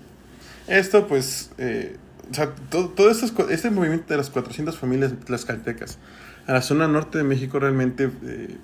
Esto, 0.66 1.06
pues, 1.06 1.50
eh, 1.58 1.96
o 2.30 2.34
sea, 2.34 2.54
todo, 2.70 2.88
todo 2.88 3.10
este 3.10 3.70
movimiento 3.70 4.06
de 4.08 4.16
las 4.16 4.30
400 4.30 4.78
familias 4.78 5.12
tlaxcaltecas 5.24 5.98
a 6.48 6.54
la 6.54 6.62
zona 6.62 6.88
norte 6.88 7.18
de 7.18 7.24
México 7.24 7.60
realmente 7.60 8.10
eh, 8.24 8.56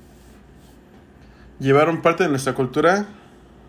llevaron 1.61 2.03
parte 2.03 2.25
de 2.25 2.31
nuestra 2.31 2.55
cultura 2.55 3.07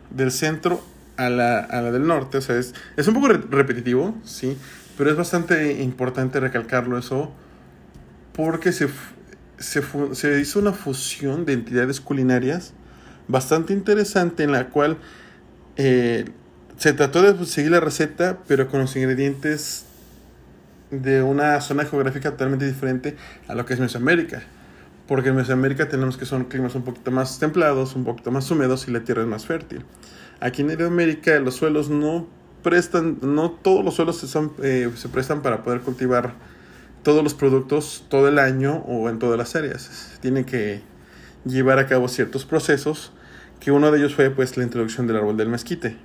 del 0.10 0.32
centro 0.32 0.82
a 1.18 1.30
la, 1.30 1.60
a 1.60 1.82
la 1.82 1.92
del 1.92 2.08
norte. 2.08 2.38
O 2.38 2.42
sea, 2.42 2.58
es, 2.58 2.74
es 2.96 3.08
un 3.08 3.14
poco 3.14 3.28
repetitivo, 3.28 4.16
sí, 4.24 4.58
pero 4.98 5.12
es 5.12 5.18
bastante 5.18 5.84
importante 5.84 6.40
recalcarlo 6.40 6.98
eso 6.98 7.32
porque 8.34 8.72
se, 8.72 8.88
se, 9.58 9.84
se 10.14 10.40
hizo 10.40 10.60
una 10.60 10.72
fusión 10.72 11.46
de 11.46 11.54
entidades 11.54 12.00
culinarias 12.00 12.74
bastante 13.28 13.74
interesante 13.74 14.44
en 14.44 14.52
la 14.54 14.70
cual 14.70 14.98
eh, 15.76 16.26
se 16.78 16.94
trató 16.94 17.22
de 17.22 17.46
seguir 17.46 17.72
la 17.72 17.82
receta, 17.82 18.40
pero 18.48 18.70
con 18.70 18.80
los 18.80 18.96
ingredientes 18.96 19.86
de 21.02 21.22
una 21.22 21.60
zona 21.62 21.86
geográfica 21.86 22.32
totalmente 22.32 22.66
diferente 22.66 23.16
a 23.48 23.56
lo 23.56 23.66
que 23.66 23.74
es 23.74 23.80
Mesoamérica. 23.80 24.44
Porque 25.08 25.30
en 25.30 25.36
Mesoamérica 25.36 25.88
tenemos 25.88 26.18
que 26.18 26.26
son 26.26 26.46
climas 26.46 26.76
un 26.76 26.84
poquito 26.84 27.12
más 27.12 27.40
templados, 27.40 27.96
un 27.96 28.06
poquito 28.06 28.32
más 28.32 28.50
húmedos 28.50 28.88
y 28.88 28.92
la 28.92 29.02
tierra 29.02 29.22
es 29.22 29.28
más 29.28 29.46
fértil. 29.46 29.86
Aquí 30.40 30.62
en 30.62 30.82
América 30.82 31.40
los 31.40 31.56
suelos 31.56 31.90
no 31.90 32.28
prestan, 32.64 33.20
no 33.22 33.52
todos 33.52 33.86
los 33.86 33.96
suelos 33.96 34.18
se, 34.18 34.40
eh, 34.64 34.92
se 34.96 35.10
prestan 35.10 35.42
para 35.42 35.64
poder 35.64 35.82
cultivar 35.82 36.34
todos 37.04 37.24
los 37.24 37.36
productos 37.36 38.04
todo 38.10 38.28
el 38.28 38.40
año 38.40 38.78
o 38.88 39.10
en 39.10 39.20
todas 39.20 39.38
las 39.38 39.56
áreas. 39.56 40.18
Tiene 40.22 40.46
que 40.46 40.82
llevar 41.46 41.78
a 41.78 41.86
cabo 41.86 42.08
ciertos 42.08 42.46
procesos, 42.46 43.14
que 43.60 43.72
uno 43.72 43.92
de 43.92 44.00
ellos 44.00 44.16
fue 44.16 44.32
pues 44.32 44.58
la 44.58 44.64
introducción 44.64 45.06
del 45.06 45.18
árbol 45.18 45.38
del 45.38 45.50
mezquite. 45.50 45.96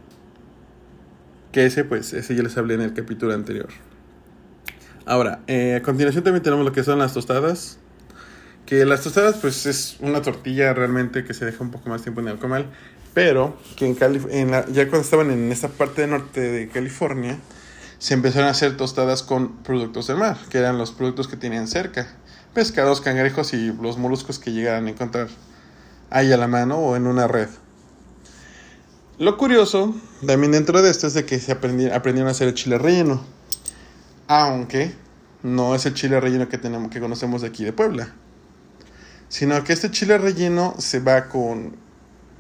Que 1.52 1.66
ese 1.66 1.84
pues, 1.84 2.12
ese 2.12 2.34
ya 2.34 2.42
les 2.42 2.56
hablé 2.58 2.74
en 2.74 2.82
el 2.82 2.92
capítulo 2.92 3.34
anterior. 3.34 3.68
Ahora, 5.10 5.40
eh, 5.48 5.74
a 5.74 5.82
continuación 5.82 6.22
también 6.22 6.44
tenemos 6.44 6.64
lo 6.64 6.70
que 6.70 6.84
son 6.84 7.00
las 7.00 7.14
tostadas. 7.14 7.78
Que 8.64 8.84
las 8.84 9.00
tostadas 9.00 9.38
pues 9.38 9.66
es 9.66 9.96
una 9.98 10.22
tortilla 10.22 10.72
realmente 10.72 11.24
que 11.24 11.34
se 11.34 11.44
deja 11.44 11.64
un 11.64 11.72
poco 11.72 11.88
más 11.88 12.02
tiempo 12.02 12.20
en 12.20 12.28
el 12.28 12.38
comal. 12.38 12.66
Pero 13.12 13.58
que 13.74 13.86
en, 13.86 13.96
en 14.30 14.50
ya 14.72 14.88
cuando 14.88 15.00
estaban 15.00 15.32
en 15.32 15.50
esta 15.50 15.66
parte 15.66 16.06
norte 16.06 16.40
de 16.40 16.68
California, 16.68 17.40
se 17.98 18.14
empezaron 18.14 18.46
a 18.46 18.52
hacer 18.52 18.76
tostadas 18.76 19.24
con 19.24 19.56
productos 19.64 20.06
del 20.06 20.16
mar, 20.18 20.36
que 20.48 20.58
eran 20.58 20.78
los 20.78 20.92
productos 20.92 21.26
que 21.26 21.36
tenían 21.36 21.66
cerca 21.66 22.06
pescados, 22.54 23.00
cangrejos 23.00 23.52
y 23.52 23.72
los 23.72 23.98
moluscos 23.98 24.38
que 24.38 24.52
llegaran 24.52 24.86
a 24.86 24.90
encontrar 24.90 25.26
ahí 26.10 26.32
a 26.32 26.36
la 26.36 26.46
mano 26.46 26.78
o 26.78 26.94
en 26.94 27.08
una 27.08 27.26
red. 27.26 27.48
Lo 29.18 29.36
curioso 29.36 29.92
también 30.24 30.52
dentro 30.52 30.80
de 30.82 30.90
esto 30.90 31.08
es 31.08 31.14
de 31.14 31.26
que 31.26 31.40
se 31.40 31.50
aprendieron 31.50 32.28
a 32.28 32.30
hacer 32.30 32.46
el 32.46 32.54
chile 32.54 32.78
relleno, 32.78 33.24
aunque 34.30 34.94
no 35.42 35.74
es 35.74 35.86
el 35.86 35.94
chile 35.94 36.20
relleno 36.20 36.48
que 36.48 36.56
tenemos 36.56 36.92
que 36.92 37.00
conocemos 37.00 37.42
de 37.42 37.48
aquí 37.48 37.64
de 37.64 37.72
Puebla, 37.72 38.14
sino 39.28 39.64
que 39.64 39.72
este 39.72 39.90
chile 39.90 40.18
relleno 40.18 40.76
se 40.78 41.00
va 41.00 41.28
con 41.28 41.74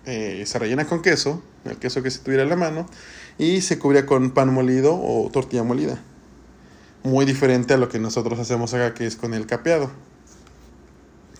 eh, 0.06 0.44
se 0.46 0.58
rellena 0.60 0.86
con 0.86 1.02
queso, 1.02 1.42
el 1.64 1.78
queso 1.78 2.00
que 2.00 2.12
se 2.12 2.20
tuviera 2.20 2.44
a 2.44 2.46
la 2.46 2.54
mano, 2.54 2.86
y 3.38 3.60
se 3.60 3.80
cubría 3.80 4.06
con 4.06 4.30
pan 4.30 4.54
molido 4.54 4.94
o 4.94 5.28
tortilla 5.32 5.64
molida 5.64 6.00
muy 7.02 7.24
diferente 7.24 7.74
a 7.74 7.76
lo 7.76 7.88
que 7.88 7.98
nosotros 7.98 8.38
hacemos 8.38 8.72
acá, 8.72 8.94
que 8.94 9.06
es 9.06 9.16
con 9.16 9.34
el 9.34 9.46
capeado. 9.46 9.90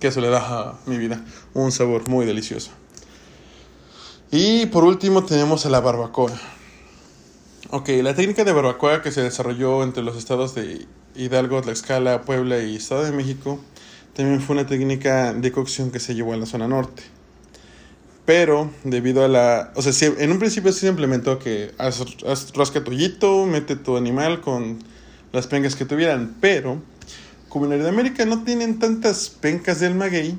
Que 0.00 0.08
eso 0.08 0.20
le 0.20 0.30
da 0.30 0.40
a 0.40 0.78
mi 0.86 0.98
vida 0.98 1.22
un 1.54 1.70
sabor 1.70 2.08
muy 2.08 2.26
delicioso. 2.26 2.72
Y 4.32 4.66
por 4.66 4.82
último 4.82 5.24
tenemos 5.24 5.64
a 5.64 5.70
la 5.70 5.80
barbacoa. 5.80 6.32
Ok, 7.68 7.90
la 8.02 8.14
técnica 8.14 8.42
de 8.44 8.52
barbacoa 8.52 9.02
que 9.02 9.12
se 9.12 9.22
desarrolló 9.22 9.82
entre 9.84 10.02
los 10.02 10.16
estados 10.16 10.54
de 10.54 10.86
Hidalgo, 11.14 11.60
Tlaxcala, 11.60 12.22
Puebla 12.22 12.58
y 12.60 12.76
Estado 12.76 13.04
de 13.04 13.12
México 13.12 13.60
también 14.14 14.40
fue 14.40 14.56
una 14.56 14.66
técnica 14.66 15.34
de 15.34 15.52
cocción 15.52 15.90
que 15.90 16.00
se 16.00 16.14
llevó 16.14 16.32
a 16.32 16.38
la 16.38 16.46
zona 16.46 16.66
norte. 16.66 17.02
Pero 18.24 18.70
debido 18.82 19.24
a 19.24 19.28
la... 19.28 19.72
O 19.76 19.82
sea, 19.82 20.10
en 20.18 20.32
un 20.32 20.38
principio 20.38 20.72
se 20.72 20.88
implementó 20.88 21.38
que 21.38 21.72
haz, 21.76 22.02
haz, 22.26 22.52
rasca 22.54 22.82
tu 22.82 23.46
mete 23.46 23.76
tu 23.76 23.96
animal 23.96 24.40
con 24.40 24.78
las 25.32 25.46
pencas 25.46 25.76
que 25.76 25.84
tuvieran, 25.84 26.36
pero 26.40 26.80
como 27.50 27.70
en 27.70 27.86
América 27.86 28.24
no 28.24 28.42
tienen 28.42 28.78
tantas 28.78 29.28
pencas 29.28 29.80
del 29.80 29.94
maguey, 29.94 30.36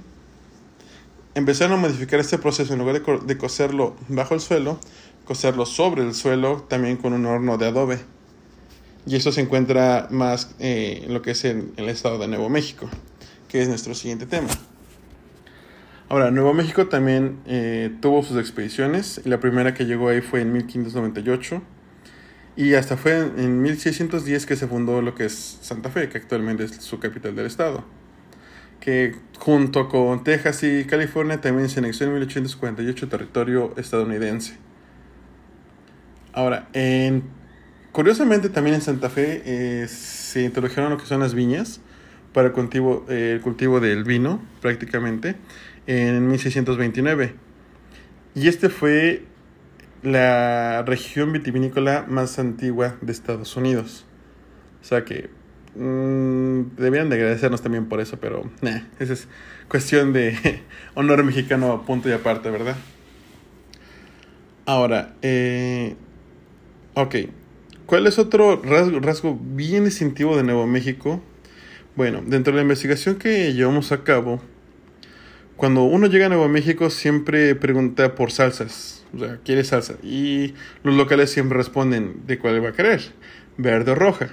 empezaron 1.36 1.78
a 1.78 1.82
modificar 1.82 2.20
este 2.20 2.40
proceso 2.40 2.74
en 2.74 2.80
lugar 2.80 3.02
de, 3.02 3.20
de 3.26 3.38
cocerlo 3.38 3.96
bajo 4.08 4.34
el 4.34 4.42
suelo, 4.42 4.80
cocerlo 5.26 5.66
sobre 5.66 6.04
el 6.04 6.14
suelo 6.14 6.64
también 6.68 6.98
con 6.98 7.14
un 7.14 7.26
horno 7.26 7.58
de 7.58 7.68
adobe. 7.68 8.00
Y 9.06 9.16
eso 9.16 9.32
se 9.32 9.42
encuentra 9.42 10.08
más 10.12 10.56
eh, 10.60 11.04
en 11.06 11.14
lo 11.14 11.22
que 11.22 11.32
es 11.32 11.44
en, 11.46 11.74
el 11.78 11.90
estado 11.90 12.20
de 12.20 12.28
Nuevo 12.28 12.50
México, 12.50 12.90
que 13.48 13.62
es 13.62 13.68
nuestro 13.68 13.96
siguiente 13.96 14.26
tema. 14.26 14.50
Ahora, 16.08 16.30
Nuevo 16.30 16.54
México 16.54 16.88
también 16.88 17.40
eh, 17.48 17.96
tuvo 18.02 18.22
sus 18.22 18.38
expediciones 18.38 19.22
la 19.24 19.40
primera 19.40 19.74
que 19.74 19.86
llegó 19.86 20.10
ahí 20.10 20.22
fue 20.22 20.42
en 20.42 20.52
1598 20.52 21.62
y 22.58 22.74
hasta 22.74 22.98
fue 22.98 23.18
en 23.18 23.62
1610 23.62 24.46
que 24.46 24.56
se 24.58 24.68
fundó 24.68 25.02
lo 25.02 25.16
que 25.16 25.26
es 25.26 25.60
Santa 25.62 25.90
Fe, 25.90 26.10
que 26.10 26.18
actualmente 26.18 26.66
es 26.66 26.76
su 26.76 27.00
capital 27.00 27.36
del 27.36 27.46
estado. 27.46 27.86
Que 28.82 29.16
junto 29.40 29.88
con 29.88 30.24
Texas 30.24 30.64
y 30.64 30.84
California 30.84 31.40
también 31.40 31.70
se 31.70 31.80
anexó 31.80 32.04
en 32.04 32.14
1848 32.14 33.08
territorio 33.08 33.74
estadounidense. 33.78 34.58
Ahora, 36.34 36.68
en, 36.74 37.24
curiosamente 37.92 38.50
también 38.50 38.76
en 38.76 38.82
Santa 38.82 39.10
Fe 39.10 39.42
eh, 39.46 39.88
se 39.88 40.44
introdujeron 40.44 40.92
lo 40.92 40.98
que 40.98 41.06
son 41.06 41.20
las 41.20 41.34
viñas 41.34 41.82
para 42.34 42.48
el 42.48 42.54
cultivo, 42.54 43.06
eh, 43.10 43.34
el 43.36 43.42
cultivo 43.42 43.80
del 43.80 44.04
vino 44.04 44.42
prácticamente 44.62 45.36
en 45.88 46.28
1629. 46.28 47.36
Y 48.36 48.48
este 48.48 48.70
fue 48.70 49.26
la 50.04 50.84
región 50.84 51.32
vitivinícola 51.32 52.06
más 52.08 52.40
antigua 52.40 52.96
de 53.02 53.12
Estados 53.12 53.56
Unidos. 53.58 54.06
O 54.82 54.86
sea 54.86 55.04
que 55.04 55.30
mmm, 55.76 56.76
debían 56.78 57.10
de 57.10 57.18
agradecernos 57.18 57.62
también 57.62 57.88
por 57.88 58.00
eso, 58.00 58.20
pero 58.20 58.50
esa 59.00 59.14
es 59.14 59.28
cuestión 59.68 60.14
de 60.14 60.62
honor 60.96 61.24
mexicano 61.24 61.84
punto 61.86 62.10
y 62.10 62.14
aparte, 62.14 62.50
¿verdad? 62.50 62.78
Ahora, 64.66 65.16
eh, 65.22 65.96
ok, 66.94 67.16
¿cuál 67.86 68.08
es 68.08 68.20
otro 68.20 68.62
rasgo, 68.62 69.00
rasgo 69.00 69.40
bien 69.42 69.86
distintivo 69.86 70.38
de 70.38 70.44
Nuevo 70.44 70.68
México? 70.68 71.22
Bueno, 71.96 72.22
dentro 72.26 72.54
de 72.54 72.58
la 72.58 72.64
investigación 72.64 73.16
que 73.16 73.54
llevamos 73.54 73.92
a 73.92 74.04
cabo, 74.04 74.42
cuando 75.58 75.84
uno 75.84 76.08
llega 76.08 76.28
a 76.28 76.30
Nuevo 76.30 76.48
México 76.48 76.90
siempre 76.90 77.56
pregunta 77.56 78.16
por 78.16 78.32
salsas 78.32 79.02
o 79.14 79.20
sea, 79.20 79.40
quiere 79.44 79.64
salsa. 79.64 79.96
Y 80.04 80.54
los 80.84 80.96
locales 80.96 81.32
siempre 81.32 81.58
responden 81.58 82.26
de 82.26 82.40
cuál 82.40 82.64
va 82.64 82.70
a 82.70 82.74
querer, 82.74 83.02
verde 83.58 83.92
o 83.92 83.96
roja. 83.96 84.30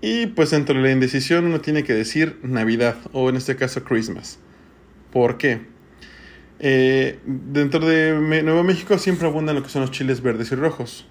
Y 0.00 0.26
pues 0.26 0.52
entre 0.52 0.80
la 0.80 0.90
indecisión 0.90 1.46
uno 1.46 1.60
tiene 1.60 1.84
que 1.84 1.94
decir 1.94 2.38
Navidad 2.42 2.96
o 3.12 3.28
en 3.28 3.36
este 3.36 3.56
caso 3.56 3.84
Christmas. 3.84 4.38
¿Por 5.12 5.38
qué? 5.38 5.62
Eh, 6.58 7.18
dentro 7.26 7.80
de 7.80 8.42
Nuevo 8.42 8.62
México 8.62 8.98
siempre 8.98 9.26
abundan 9.28 9.56
lo 9.56 9.62
que 9.62 9.68
son 9.68 9.82
los 9.82 9.90
chiles 9.90 10.22
verdes 10.22 10.52
y 10.52 10.54
rojos. 10.54 11.06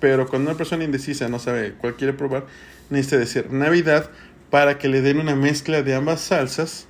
Pero 0.00 0.28
cuando 0.28 0.50
una 0.50 0.58
persona 0.58 0.84
indecisa 0.84 1.28
no 1.28 1.38
sabe 1.38 1.74
cuál 1.78 1.96
quiere 1.96 2.12
probar, 2.12 2.46
necesita 2.90 3.18
decir 3.18 3.50
Navidad 3.50 4.10
para 4.50 4.78
que 4.78 4.88
le 4.88 5.00
den 5.00 5.18
una 5.18 5.34
mezcla 5.34 5.82
de 5.82 5.94
ambas 5.94 6.20
salsas, 6.20 6.86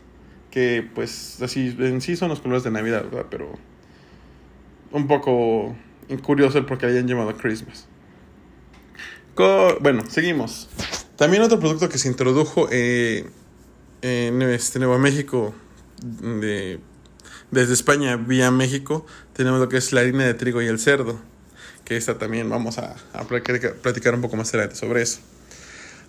que 0.51 0.89
pues 0.95 1.41
así 1.43 1.75
en 1.79 2.01
sí 2.01 2.17
son 2.17 2.29
los 2.29 2.41
colores 2.41 2.65
de 2.65 2.71
Navidad, 2.71 3.05
¿verdad? 3.05 3.27
Pero 3.31 3.59
un 4.93 5.07
poco 5.07 5.75
curioso 6.23 6.59
el 6.59 6.67
por 6.67 6.79
qué 6.79 6.87
hayan 6.87 7.07
llamado 7.07 7.37
Christmas. 7.37 7.87
bueno, 9.81 10.03
seguimos. 10.09 10.69
También 11.17 11.43
otro 11.43 11.59
producto 11.59 11.89
que 11.89 11.99
se 11.99 12.09
introdujo 12.09 12.69
eh, 12.71 13.29
en 14.03 14.43
este 14.43 14.79
Nuevo 14.79 14.99
México 14.99 15.55
de, 16.03 16.79
desde 17.51 17.75
España 17.75 18.17
vía 18.17 18.51
México 18.51 19.07
tenemos 19.33 19.61
lo 19.61 19.69
que 19.69 19.77
es 19.77 19.93
la 19.93 20.01
harina 20.01 20.25
de 20.25 20.35
trigo 20.35 20.63
y 20.63 20.67
el 20.67 20.79
cerdo 20.79 21.21
que 21.87 21.97
esta 21.97 22.19
también 22.19 22.51
vamos 22.51 22.79
a, 22.79 22.97
platicar 23.29 24.15
un 24.15 24.21
poco 24.21 24.37
más 24.37 24.49
adelante 24.51 24.75
sobre 24.75 25.03
eso. 25.03 25.21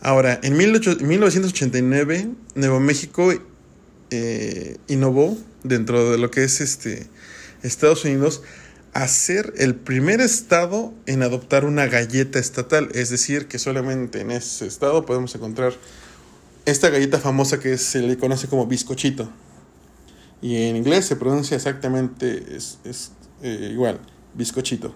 Ahora, 0.02 0.40
en 0.44 0.58
1989, 0.58 2.30
Nuevo 2.56 2.80
México 2.80 3.32
eh, 4.10 4.78
innovó 4.88 5.38
dentro 5.64 6.12
de 6.12 6.18
lo 6.18 6.32
que 6.32 6.44
es 6.44 6.62
este 6.62 7.08
Estados 7.62 8.06
Unidos 8.06 8.42
a 8.94 9.08
ser 9.08 9.54
el 9.58 9.76
primer 9.76 10.22
estado 10.22 10.94
en 11.06 11.22
adoptar 11.22 11.66
una 11.66 11.86
galleta 11.86 12.40
estatal, 12.40 12.90
es 12.94 13.10
decir, 13.10 13.48
que 13.48 13.60
solamente 13.60 14.22
en 14.22 14.32
ese 14.32 14.66
estado 14.66 15.06
podemos 15.06 15.36
encontrar 15.36 15.74
esta 16.66 16.90
galleta 16.90 17.20
famosa 17.20 17.60
que 17.60 17.78
se 17.78 18.02
le 18.02 18.18
conoce 18.18 18.48
como 18.48 18.66
bizcochito. 18.66 19.30
Y 20.42 20.56
en 20.68 20.76
inglés 20.76 21.06
se 21.06 21.16
pronuncia 21.16 21.56
exactamente 21.56 22.56
es, 22.56 22.80
eh, 23.42 23.70
igual, 23.72 24.00
bizcochito. 24.34 24.94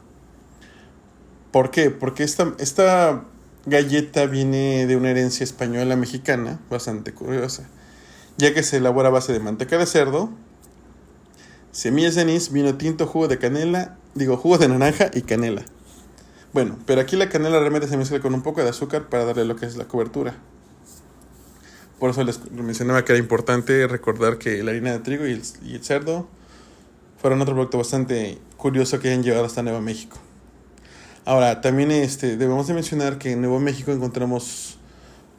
¿Por 1.52 1.72
qué? 1.72 1.90
Porque 1.90 2.24
esta, 2.24 2.54
esta 2.60 3.26
galleta 3.66 4.26
viene 4.26 4.86
de 4.88 4.96
una 4.96 5.12
herencia 5.12 5.44
española 5.44 5.96
mexicana, 5.96 6.60
bastante 6.70 7.14
curiosa, 7.14 7.68
ya 8.38 8.54
que 8.54 8.64
se 8.64 8.78
elabora 8.78 9.10
a 9.10 9.12
base 9.12 9.34
de 9.34 9.40
manteca 9.40 9.78
de 9.78 9.86
cerdo, 9.86 10.30
semillas 11.72 12.16
de 12.16 12.22
anís, 12.22 12.52
vino 12.52 12.76
tinto, 12.78 13.08
jugo 13.08 13.28
de 13.28 13.38
canela, 13.38 13.98
digo, 14.16 14.38
jugo 14.38 14.58
de 14.58 14.68
naranja 14.68 15.12
y 15.14 15.22
canela. 15.22 15.64
Bueno, 16.54 16.78
pero 16.86 17.02
aquí 17.02 17.16
la 17.16 17.30
canela 17.30 17.60
realmente 17.60 17.88
se 17.88 17.98
mezcla 17.98 18.20
con 18.20 18.34
un 18.34 18.42
poco 18.42 18.62
de 18.62 18.70
azúcar 18.70 19.10
para 19.10 19.26
darle 19.26 19.46
lo 19.46 19.56
que 19.56 19.66
es 19.66 19.78
la 19.78 19.86
cobertura. 19.86 20.36
Por 22.02 22.10
eso 22.10 22.24
les 22.24 22.52
mencionaba 22.52 23.06
que 23.06 23.12
era 23.12 23.20
importante 23.20 23.86
recordar 23.86 24.40
que 24.40 24.64
la 24.64 24.72
harina 24.72 24.92
de 24.92 24.98
trigo 25.02 25.28
y 25.28 25.34
el, 25.34 25.84
cerdo 25.84 26.28
fueron 27.22 27.40
otro 27.42 27.54
producto 27.54 27.78
bastante 27.78 28.40
curioso 28.58 29.00
que 29.00 29.10
hayan 29.10 29.22
llegado 29.22 29.46
hasta 29.46 29.62
Nueva 29.62 29.82
México. 29.82 30.18
Ahora, 31.26 31.62
también 31.62 31.92
este, 31.92 32.38
debemos 32.38 32.66
de 32.66 32.74
mencionar 32.74 33.20
que 33.20 33.34
en 33.34 33.42
Nuevo 33.42 33.60
México 33.60 33.92
encontramos 33.92 34.80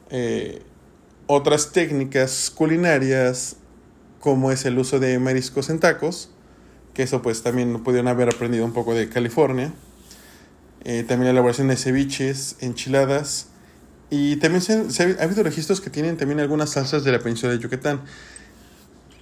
eh, 0.09 0.61
otras 1.27 1.73
técnicas 1.73 2.49
culinarias 2.49 3.57
como 4.21 4.49
es 4.49 4.63
el 4.63 4.79
uso 4.79 5.01
de 5.01 5.19
mariscos 5.19 5.69
en 5.69 5.81
tacos, 5.81 6.29
que 6.93 7.03
eso 7.03 7.21
pues 7.21 7.43
también 7.43 7.83
pudieron 7.83 8.07
haber 8.07 8.29
aprendido 8.29 8.63
un 8.63 8.71
poco 8.71 8.93
de 8.93 9.09
California. 9.09 9.73
Eh, 10.85 11.03
también 11.05 11.25
la 11.25 11.31
elaboración 11.31 11.67
de 11.67 11.75
ceviches, 11.75 12.55
enchiladas. 12.61 13.49
Y 14.15 14.35
también 14.35 14.61
se, 14.61 15.17
ha 15.19 15.23
habido 15.23 15.41
registros 15.41 15.81
que 15.81 15.89
tienen 15.89 16.17
también 16.17 16.39
algunas 16.39 16.69
salsas 16.69 17.03
de 17.03 17.11
la 17.11 17.17
península 17.17 17.53
de 17.53 17.57
Yucatán. 17.57 18.01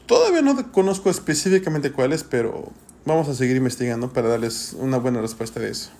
Todavía 0.05 0.41
no 0.41 0.69
conozco 0.73 1.09
específicamente 1.09 1.93
cuáles, 1.93 2.25
pero 2.25 2.73
vamos 3.05 3.29
a 3.29 3.33
seguir 3.33 3.55
investigando 3.55 4.11
para 4.11 4.27
darles 4.27 4.75
una 4.77 4.97
buena 4.97 5.21
respuesta 5.21 5.61
de 5.61 5.69
eso. 5.69 5.91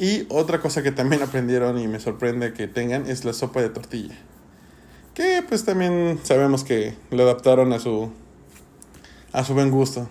Y 0.00 0.26
otra 0.28 0.60
cosa 0.60 0.82
que 0.82 0.90
también 0.90 1.22
aprendieron 1.22 1.78
y 1.78 1.86
me 1.86 2.00
sorprende 2.00 2.52
que 2.52 2.66
tengan 2.66 3.08
es 3.08 3.24
la 3.24 3.32
sopa 3.32 3.62
de 3.62 3.68
tortilla. 3.68 4.16
Que 5.14 5.44
pues 5.48 5.64
también 5.64 6.18
sabemos 6.24 6.64
que 6.64 6.96
lo 7.12 7.22
adaptaron 7.22 7.72
a 7.72 7.78
su 7.78 8.10
a 9.30 9.44
su 9.44 9.54
buen 9.54 9.70
gusto. 9.70 10.08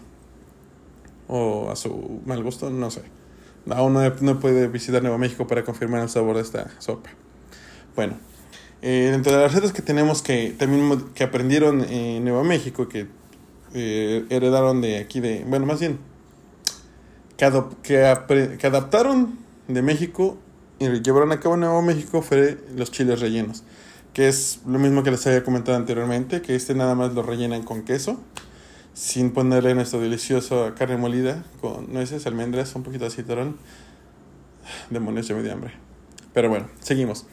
O 1.28 1.70
a 1.70 1.76
su 1.76 2.22
mal 2.26 2.42
gusto, 2.42 2.70
no 2.70 2.90
sé. 2.92 3.02
Aún 3.70 3.92
no, 3.92 4.10
no 4.22 4.40
puede 4.40 4.70
visitar 4.70 5.02
Nuevo 5.02 5.18
México 5.18 5.48
para 5.48 5.66
confirmar 5.66 6.02
el 6.02 6.08
sabor 6.08 6.38
de 6.38 6.44
esta 6.44 6.72
sopa. 6.80 7.10
Bueno, 7.96 8.16
eh, 8.82 9.10
dentro 9.12 9.32
de 9.32 9.40
las 9.40 9.54
recetas 9.54 9.72
que 9.72 9.82
tenemos 9.82 10.22
que 10.22 10.54
también 10.58 11.06
que 11.14 11.24
aprendieron 11.24 11.82
en 11.84 12.24
Nuevo 12.26 12.44
México, 12.44 12.90
que 12.90 13.08
eh, 13.74 14.26
heredaron 14.30 14.82
de 14.82 14.98
aquí 14.98 15.22
de, 15.22 15.46
bueno, 15.48 15.66
más 15.66 15.80
bien, 15.80 16.00
que, 17.38 17.50
que, 17.84 18.58
que 18.60 18.68
adaptaron 18.68 19.40
de 19.68 19.82
México 19.82 20.38
y 20.80 20.90
llevaron 21.02 21.32
a 21.32 21.40
cabo 21.40 21.56
en 21.56 21.62
Nuevo 21.62 21.82
México 21.82 22.22
fue 22.22 22.58
los 22.76 22.92
chiles 22.92 23.22
rellenos, 23.22 23.64
que 24.14 24.28
es 24.28 24.60
lo 24.68 24.78
mismo 24.78 25.04
que 25.04 25.12
les 25.12 25.26
había 25.26 25.44
comentado 25.44 25.78
anteriormente, 25.78 26.42
que 26.42 26.56
este 26.56 26.76
nada 26.76 26.96
más 26.96 27.14
lo 27.14 27.24
rellenan 27.24 27.64
con 27.64 27.84
queso, 27.84 28.20
sin 28.94 29.32
ponerle 29.32 29.74
nuestro 29.74 30.02
delicioso 30.02 30.74
carne 30.78 30.98
molida 30.98 31.46
con 31.62 31.94
nueces, 31.94 32.28
almendras, 32.28 32.76
un 32.76 32.84
poquito 32.84 33.06
de 33.06 33.12
citrón. 33.12 33.58
Demonios, 34.90 35.28
ya 35.28 35.36
me 35.36 35.44
di 35.44 35.50
hambre. 35.50 35.74
Pero 36.34 36.50
bueno, 36.50 36.68
seguimos. 36.82 37.26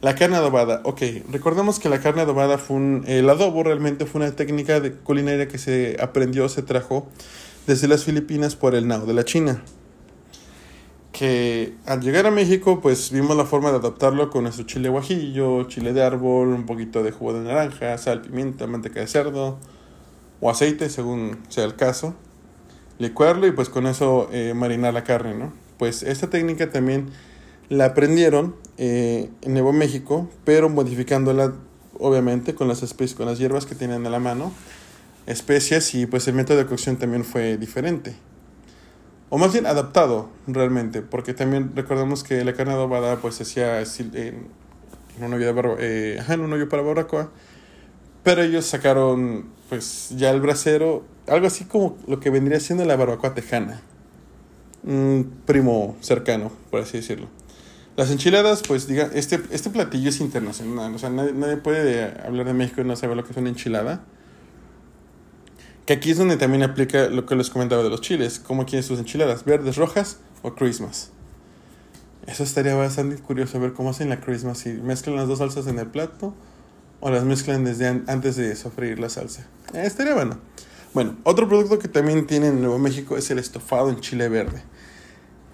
La 0.00 0.14
carne 0.14 0.36
adobada. 0.36 0.80
Ok, 0.84 1.02
recordemos 1.30 1.78
que 1.78 1.88
la 1.88 2.00
carne 2.00 2.22
adobada 2.22 2.58
fue 2.58 2.76
un... 2.76 3.04
El 3.06 3.28
adobo 3.30 3.62
realmente 3.62 4.06
fue 4.06 4.20
una 4.20 4.30
técnica 4.36 4.80
de 4.80 4.92
culinaria 4.92 5.48
que 5.48 5.58
se 5.58 5.96
aprendió, 6.00 6.48
se 6.48 6.62
trajo 6.62 7.08
desde 7.66 7.88
las 7.88 8.04
Filipinas 8.04 8.56
por 8.56 8.74
el 8.74 8.86
Nao 8.86 9.06
de 9.06 9.14
la 9.14 9.24
China 9.24 9.62
que 11.16 11.72
al 11.86 12.02
llegar 12.02 12.26
a 12.26 12.30
México 12.30 12.80
pues 12.82 13.10
vimos 13.10 13.34
la 13.38 13.46
forma 13.46 13.70
de 13.70 13.78
adaptarlo 13.78 14.28
con 14.28 14.42
nuestro 14.42 14.66
chile 14.66 14.90
guajillo, 14.90 15.64
chile 15.64 15.94
de 15.94 16.02
árbol, 16.02 16.48
un 16.48 16.66
poquito 16.66 17.02
de 17.02 17.10
jugo 17.10 17.32
de 17.32 17.40
naranja, 17.40 17.96
sal, 17.96 18.20
pimienta, 18.20 18.66
manteca 18.66 19.00
de 19.00 19.06
cerdo 19.06 19.56
o 20.40 20.50
aceite 20.50 20.90
según 20.90 21.38
sea 21.48 21.64
el 21.64 21.74
caso, 21.74 22.14
licuarlo 22.98 23.46
y 23.46 23.52
pues 23.52 23.70
con 23.70 23.86
eso 23.86 24.28
eh, 24.30 24.52
marinar 24.54 24.92
la 24.92 25.04
carne, 25.04 25.34
¿no? 25.34 25.54
Pues 25.78 26.02
esta 26.02 26.28
técnica 26.28 26.70
también 26.70 27.08
la 27.68 27.86
aprendieron 27.86 28.54
eh, 28.78 29.30
en 29.42 29.52
Nuevo 29.52 29.72
México, 29.72 30.28
pero 30.44 30.68
modificándola 30.68 31.54
obviamente 31.98 32.54
con 32.54 32.68
las 32.68 32.82
especies, 32.82 33.16
con 33.16 33.26
las 33.26 33.38
hierbas 33.38 33.66
que 33.66 33.74
tienen 33.74 34.06
a 34.06 34.10
la 34.10 34.20
mano, 34.20 34.52
especias 35.26 35.94
y 35.94 36.06
pues 36.06 36.28
el 36.28 36.34
método 36.34 36.58
de 36.58 36.66
cocción 36.66 36.96
también 36.96 37.24
fue 37.24 37.56
diferente 37.56 38.14
o 39.28 39.38
más 39.38 39.52
bien 39.52 39.66
adaptado 39.66 40.28
realmente, 40.46 41.02
porque 41.02 41.34
también 41.34 41.72
recordemos 41.74 42.22
que 42.22 42.44
la 42.44 42.54
carne 42.54 42.74
adobada 42.74 43.16
pues 43.16 43.40
hacía 43.40 43.80
en, 43.80 44.48
un 45.20 45.34
hoyo 45.34 45.76
eh, 45.78 46.22
en 46.28 46.40
un 46.40 46.52
hoyo 46.52 46.68
para 46.68 46.82
barbacoa, 46.82 47.30
pero 48.22 48.42
ellos 48.42 48.66
sacaron 48.66 49.46
pues 49.68 50.10
ya 50.16 50.30
el 50.30 50.40
brasero, 50.40 51.04
algo 51.26 51.46
así 51.48 51.64
como 51.64 51.96
lo 52.06 52.20
que 52.20 52.30
vendría 52.30 52.60
siendo 52.60 52.84
la 52.84 52.96
barbacoa 52.96 53.34
tejana, 53.34 53.82
un 54.84 55.32
primo 55.44 55.96
cercano, 56.00 56.52
por 56.70 56.80
así 56.80 56.98
decirlo. 56.98 57.28
Las 57.96 58.10
enchiladas, 58.10 58.62
pues 58.66 58.86
diga, 58.86 59.10
este, 59.14 59.40
este 59.50 59.70
platillo 59.70 60.10
es 60.10 60.20
internacional, 60.20 60.94
o 60.94 60.98
sea, 60.98 61.08
nadie, 61.08 61.32
nadie 61.32 61.56
puede 61.56 62.04
hablar 62.22 62.46
de 62.46 62.52
México 62.52 62.82
y 62.82 62.84
no 62.84 62.94
saber 62.94 63.16
lo 63.16 63.24
que 63.24 63.32
es 63.32 63.36
una 63.38 63.48
enchilada 63.48 64.04
que 65.86 65.92
aquí 65.92 66.10
es 66.10 66.18
donde 66.18 66.36
también 66.36 66.64
aplica 66.64 67.08
lo 67.08 67.26
que 67.26 67.36
les 67.36 67.48
comentaba 67.48 67.82
de 67.84 67.88
los 67.88 68.00
chiles. 68.00 68.40
¿Cómo 68.40 68.66
quieren 68.66 68.82
sus 68.82 68.98
enchiladas? 68.98 69.44
¿Verdes, 69.44 69.76
rojas 69.76 70.18
o 70.42 70.54
Christmas? 70.54 71.10
Eso 72.26 72.42
estaría 72.42 72.74
bastante 72.74 73.16
curioso 73.22 73.60
ver 73.60 73.72
cómo 73.72 73.90
hacen 73.90 74.08
la 74.08 74.20
Christmas. 74.20 74.58
Si 74.58 74.70
mezclan 74.70 75.14
las 75.14 75.28
dos 75.28 75.38
salsas 75.38 75.68
en 75.68 75.78
el 75.78 75.86
plato 75.86 76.34
o 76.98 77.10
las 77.10 77.22
mezclan 77.22 77.62
desde 77.62 77.86
antes 77.86 78.34
de 78.34 78.56
sofreír 78.56 78.98
la 78.98 79.08
salsa. 79.08 79.46
Eh, 79.74 79.82
estaría 79.84 80.14
bueno. 80.14 80.40
Bueno, 80.92 81.16
otro 81.22 81.46
producto 81.46 81.78
que 81.78 81.86
también 81.86 82.26
tiene 82.26 82.48
en 82.48 82.60
Nuevo 82.60 82.78
México 82.80 83.16
es 83.16 83.30
el 83.30 83.38
estofado 83.38 83.88
en 83.88 84.00
chile 84.00 84.28
verde. 84.28 84.64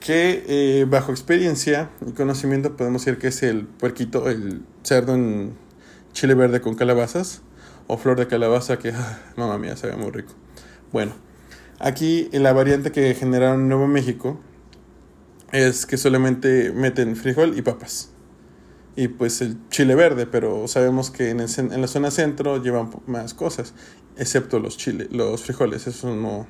Que 0.05 0.45
eh, 0.49 0.85
bajo 0.85 1.13
experiencia 1.13 1.91
y 2.07 2.11
conocimiento 2.13 2.77
podemos 2.77 3.05
decir 3.05 3.21
que 3.21 3.29
es 3.29 3.43
el 3.45 3.67
puerquito, 3.67 4.29
el 4.29 4.63
cerdo 4.83 5.15
en 5.15 5.55
chile 6.13 6.35
verde 6.35 6.61
con 6.61 6.75
calabazas 6.75 7.43
o 7.87 7.97
flor 7.97 8.19
de 8.19 8.27
calabaza 8.27 8.79
que, 8.79 8.91
ah, 8.95 9.21
mamá 9.37 9.59
mía, 9.59 9.77
se 9.77 9.87
ve 9.87 9.97
muy 9.97 10.11
rico. 10.11 10.33
Bueno, 10.93 11.13
aquí 11.79 12.29
la 12.33 12.53
variante 12.53 12.91
que 12.91 13.15
generaron 13.15 13.63
en 13.63 13.69
Nuevo 13.69 13.87
México 13.87 14.41
es 15.53 15.87
que 15.87 15.97
solamente 15.97 16.73
meten 16.73 17.15
frijol 17.15 17.57
y 17.57 17.63
papas. 17.63 18.11
Y 18.97 19.09
pues 19.09 19.41
el 19.41 19.57
chile 19.69 19.95
verde, 19.95 20.27
pero 20.27 20.67
sabemos 20.69 21.11
que 21.11 21.31
en, 21.31 21.41
en 21.41 21.81
la 21.81 21.87
zona 21.87 22.11
centro 22.11 22.63
llevan 22.63 22.91
más 23.07 23.35
cosas, 23.35 23.73
excepto 24.17 24.59
los 24.59 24.77
chile, 24.77 25.09
los 25.11 25.43
frijoles, 25.43 25.87
eso 25.87 26.15
no, 26.15 26.47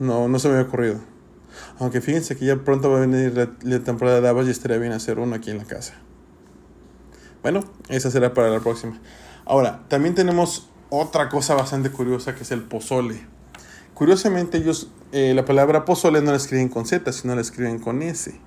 no, 0.00 0.26
no 0.26 0.38
se 0.38 0.48
me 0.48 0.54
había 0.54 0.66
ocurrido. 0.66 1.17
Aunque 1.78 2.00
fíjense 2.00 2.36
que 2.36 2.44
ya 2.44 2.56
pronto 2.56 2.90
va 2.90 2.98
a 2.98 3.00
venir 3.00 3.32
la, 3.62 3.78
temporada 3.80 4.20
de 4.20 4.28
habas 4.28 4.46
y 4.46 4.50
estaría 4.50 4.78
bien 4.78 4.92
hacer 4.92 5.18
uno 5.18 5.34
aquí 5.34 5.50
en 5.50 5.58
la 5.58 5.64
casa. 5.64 5.94
Bueno, 7.42 7.64
esa 7.88 8.10
será 8.10 8.34
para 8.34 8.50
la 8.50 8.60
próxima. 8.60 8.98
Ahora, 9.44 9.84
también 9.88 10.14
tenemos 10.14 10.68
otra 10.90 11.28
cosa 11.28 11.54
bastante 11.54 11.90
curiosa 11.90 12.34
que 12.34 12.42
es 12.42 12.50
el 12.50 12.62
pozole. 12.62 13.26
Curiosamente 13.94 14.58
ellos 14.58 14.90
eh, 15.12 15.32
la 15.34 15.44
palabra 15.44 15.84
pozole 15.84 16.20
no 16.20 16.32
la 16.32 16.36
escriben 16.36 16.68
con 16.68 16.84
Z, 16.84 17.10
sino 17.12 17.34
la 17.34 17.40
escriben 17.40 17.78
con 17.78 18.02
S. 18.02 18.38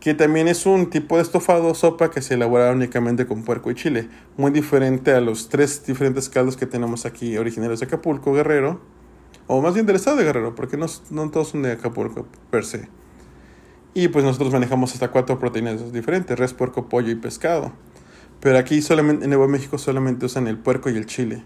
que 0.00 0.14
también 0.14 0.46
es 0.46 0.64
un 0.64 0.90
tipo 0.90 1.16
de 1.16 1.22
estofado 1.22 1.74
sopa 1.74 2.10
que 2.10 2.22
se 2.22 2.34
elabora 2.34 2.70
únicamente 2.70 3.26
con 3.26 3.42
puerco 3.42 3.70
y 3.70 3.74
chile, 3.74 4.08
muy 4.36 4.52
diferente 4.52 5.12
a 5.12 5.20
los 5.20 5.48
tres 5.48 5.84
diferentes 5.84 6.28
caldos 6.28 6.56
que 6.56 6.66
tenemos 6.66 7.04
aquí 7.04 7.36
originarios 7.36 7.80
de 7.80 7.86
Acapulco, 7.86 8.32
Guerrero, 8.32 8.80
o 9.48 9.60
más 9.60 9.74
bien 9.74 9.86
del 9.86 9.96
estado 9.96 10.16
de 10.18 10.24
Guerrero, 10.24 10.54
porque 10.54 10.76
no, 10.76 10.86
no 11.10 11.30
todos 11.30 11.48
son 11.48 11.62
de 11.62 11.72
Acapulco 11.72 12.26
per 12.50 12.64
se. 12.64 12.88
Y 13.94 14.08
pues 14.08 14.24
nosotros 14.24 14.52
manejamos 14.52 14.92
hasta 14.92 15.10
cuatro 15.10 15.40
proteínas 15.40 15.92
diferentes, 15.92 16.38
res, 16.38 16.54
puerco, 16.54 16.88
pollo 16.88 17.10
y 17.10 17.16
pescado. 17.16 17.72
Pero 18.40 18.58
aquí 18.58 18.82
solamente, 18.82 19.24
en 19.24 19.30
Nuevo 19.30 19.48
México 19.48 19.78
solamente 19.78 20.26
usan 20.26 20.46
el 20.46 20.58
puerco 20.58 20.90
y 20.90 20.96
el 20.96 21.06
chile. 21.06 21.42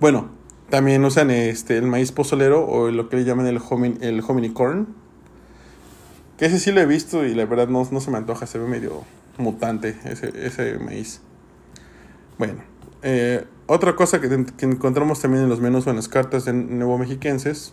Bueno, 0.00 0.30
también 0.70 1.04
usan 1.04 1.30
este, 1.30 1.76
el 1.76 1.86
maíz 1.86 2.12
pozolero 2.12 2.64
o 2.66 2.90
lo 2.90 3.08
que 3.08 3.16
le 3.16 3.24
llaman 3.24 3.46
el, 3.46 3.60
homin, 3.68 3.98
el 4.00 4.22
hominy 4.26 4.50
corn. 4.50 4.94
Que 6.38 6.46
ese 6.46 6.58
sí 6.58 6.72
lo 6.72 6.80
he 6.80 6.86
visto 6.86 7.26
y 7.26 7.34
la 7.34 7.44
verdad 7.44 7.68
no, 7.68 7.86
no 7.90 8.00
se 8.00 8.10
me 8.10 8.16
antoja, 8.16 8.46
se 8.46 8.58
ve 8.58 8.66
medio 8.66 9.02
mutante 9.36 9.98
ese, 10.04 10.32
ese 10.46 10.78
maíz. 10.78 11.20
Bueno, 12.38 12.62
eh, 13.02 13.44
otra 13.66 13.96
cosa 13.96 14.20
que, 14.20 14.26
encontramos 14.60 15.20
también 15.20 15.44
en 15.44 15.48
los 15.48 15.60
menús 15.60 15.86
o 15.86 15.90
en 15.90 15.96
las 15.96 16.08
cartas 16.08 16.44
de 16.44 16.52
Nuevo 16.52 16.98
Mexiquenses, 16.98 17.72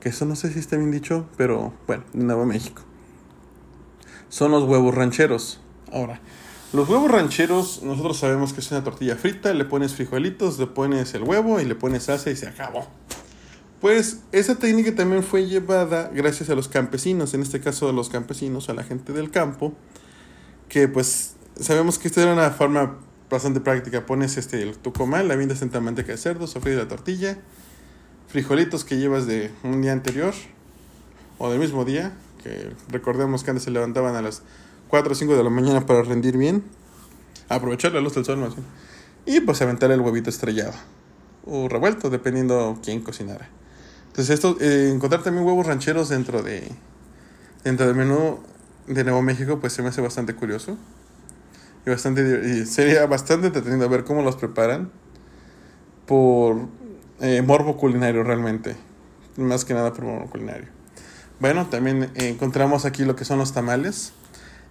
que 0.00 0.10
eso 0.10 0.24
no 0.24 0.36
sé 0.36 0.52
si 0.52 0.58
está 0.58 0.76
bien 0.76 0.90
dicho, 0.90 1.26
pero 1.36 1.72
bueno, 1.86 2.04
de 2.12 2.24
Nuevo 2.24 2.46
México, 2.46 2.82
son 4.28 4.50
los 4.50 4.64
huevos 4.64 4.94
rancheros. 4.94 5.60
Ahora, 5.92 6.20
los 6.72 6.88
huevos 6.88 7.10
rancheros, 7.10 7.82
nosotros 7.82 8.18
sabemos 8.18 8.52
que 8.52 8.60
es 8.60 8.70
una 8.70 8.84
tortilla 8.84 9.16
frita, 9.16 9.54
le 9.54 9.64
pones 9.64 9.94
frijolitos, 9.94 10.58
le 10.58 10.66
pones 10.66 11.14
el 11.14 11.22
huevo 11.22 11.60
y 11.60 11.64
le 11.64 11.74
pones 11.74 12.04
salsa 12.04 12.30
y 12.30 12.36
se 12.36 12.46
acabó. 12.46 12.86
Pues 13.80 14.22
esa 14.32 14.56
técnica 14.56 14.94
también 14.94 15.22
fue 15.22 15.46
llevada 15.46 16.10
gracias 16.12 16.50
a 16.50 16.54
los 16.54 16.68
campesinos, 16.68 17.32
en 17.34 17.42
este 17.42 17.60
caso 17.60 17.88
a 17.88 17.92
los 17.92 18.10
campesinos, 18.10 18.68
a 18.68 18.74
la 18.74 18.82
gente 18.82 19.12
del 19.12 19.30
campo, 19.30 19.72
que 20.68 20.88
pues 20.88 21.36
sabemos 21.58 21.98
que 21.98 22.08
esta 22.08 22.22
era 22.22 22.32
una 22.32 22.50
forma 22.50 22.98
bastante 23.30 23.60
práctica. 23.60 24.06
Pones 24.06 24.36
este, 24.36 24.62
el, 24.62 24.76
tu 24.76 24.92
comal, 24.92 25.28
la 25.28 25.36
vindas 25.36 25.62
en 25.62 25.70
manteca 25.82 26.12
de 26.12 26.18
cerdo, 26.18 26.46
sofrí 26.46 26.74
la 26.74 26.88
tortilla, 26.88 27.38
frijolitos 28.28 28.84
que 28.84 28.96
llevas 28.98 29.26
de 29.26 29.50
un 29.62 29.82
día 29.82 29.92
anterior 29.92 30.34
o 31.38 31.50
del 31.50 31.60
mismo 31.60 31.84
día, 31.84 32.12
que 32.42 32.70
recordemos 32.88 33.44
que 33.44 33.50
antes 33.50 33.64
se 33.64 33.70
levantaban 33.70 34.16
a 34.16 34.22
las 34.22 34.42
4 34.88 35.12
o 35.12 35.14
5 35.14 35.36
de 35.36 35.44
la 35.44 35.50
mañana 35.50 35.86
para 35.86 36.02
rendir 36.02 36.36
bien. 36.36 36.64
Aprovechar 37.48 37.92
la 37.92 38.00
luz 38.00 38.14
del 38.14 38.24
sol 38.24 38.38
más. 38.38 38.54
Y 39.24 39.40
pues 39.40 39.60
aventar 39.62 39.90
el 39.90 40.00
huevito 40.00 40.30
estrellado. 40.30 40.74
O 41.44 41.68
revuelto, 41.68 42.10
dependiendo 42.10 42.78
quién 42.82 43.00
cocinara. 43.00 43.48
Entonces 44.08 44.34
esto, 44.34 44.56
eh, 44.60 44.90
encontrar 44.92 45.22
también 45.22 45.46
huevos 45.46 45.66
rancheros 45.66 46.08
dentro 46.08 46.42
de 46.42 46.68
dentro 47.64 47.86
del 47.86 47.94
menú 47.94 48.38
de 48.86 49.04
Nuevo 49.04 49.22
México, 49.22 49.58
pues 49.60 49.72
se 49.72 49.82
me 49.82 49.88
hace 49.88 50.00
bastante 50.00 50.34
curioso. 50.34 50.76
Y, 51.88 51.92
bastante, 51.92 52.42
y 52.44 52.66
sería 52.66 53.06
bastante 53.06 53.48
entretenido 53.48 53.88
ver 53.88 54.04
cómo 54.04 54.22
los 54.22 54.36
preparan. 54.36 54.90
Por 56.06 56.68
eh, 57.20 57.42
morbo 57.42 57.76
culinario 57.76 58.22
realmente. 58.22 58.76
Más 59.36 59.64
que 59.64 59.74
nada 59.74 59.92
por 59.92 60.04
morbo 60.04 60.30
culinario. 60.30 60.68
Bueno, 61.40 61.66
también 61.66 62.10
encontramos 62.14 62.84
aquí 62.84 63.04
lo 63.04 63.14
que 63.14 63.24
son 63.24 63.38
los 63.38 63.52
tamales 63.52 64.12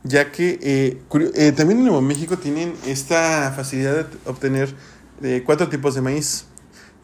ya 0.03 0.32
que 0.32 0.60
eh, 0.62 1.01
eh, 1.36 1.51
también 1.51 1.80
en 1.80 1.86
Nuevo 1.86 2.01
México 2.01 2.38
tienen 2.38 2.73
esta 2.86 3.51
facilidad 3.56 4.06
de 4.06 4.17
obtener 4.25 4.73
eh, 5.21 5.43
cuatro 5.45 5.69
tipos 5.69 5.95
de 5.95 6.01
maíz. 6.01 6.45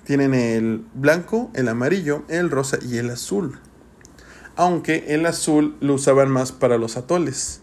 Tienen 0.06 0.34
el 0.34 0.84
blanco, 0.94 1.50
el 1.54 1.68
amarillo, 1.68 2.24
el 2.28 2.50
rosa 2.50 2.78
y 2.82 2.98
el 2.98 3.10
azul. 3.10 3.60
Aunque 4.56 5.06
el 5.08 5.26
azul 5.26 5.76
lo 5.80 5.96
usaban 5.96 6.30
más 6.30 6.52
para 6.52 6.78
los 6.78 6.98
atoles. 6.98 7.62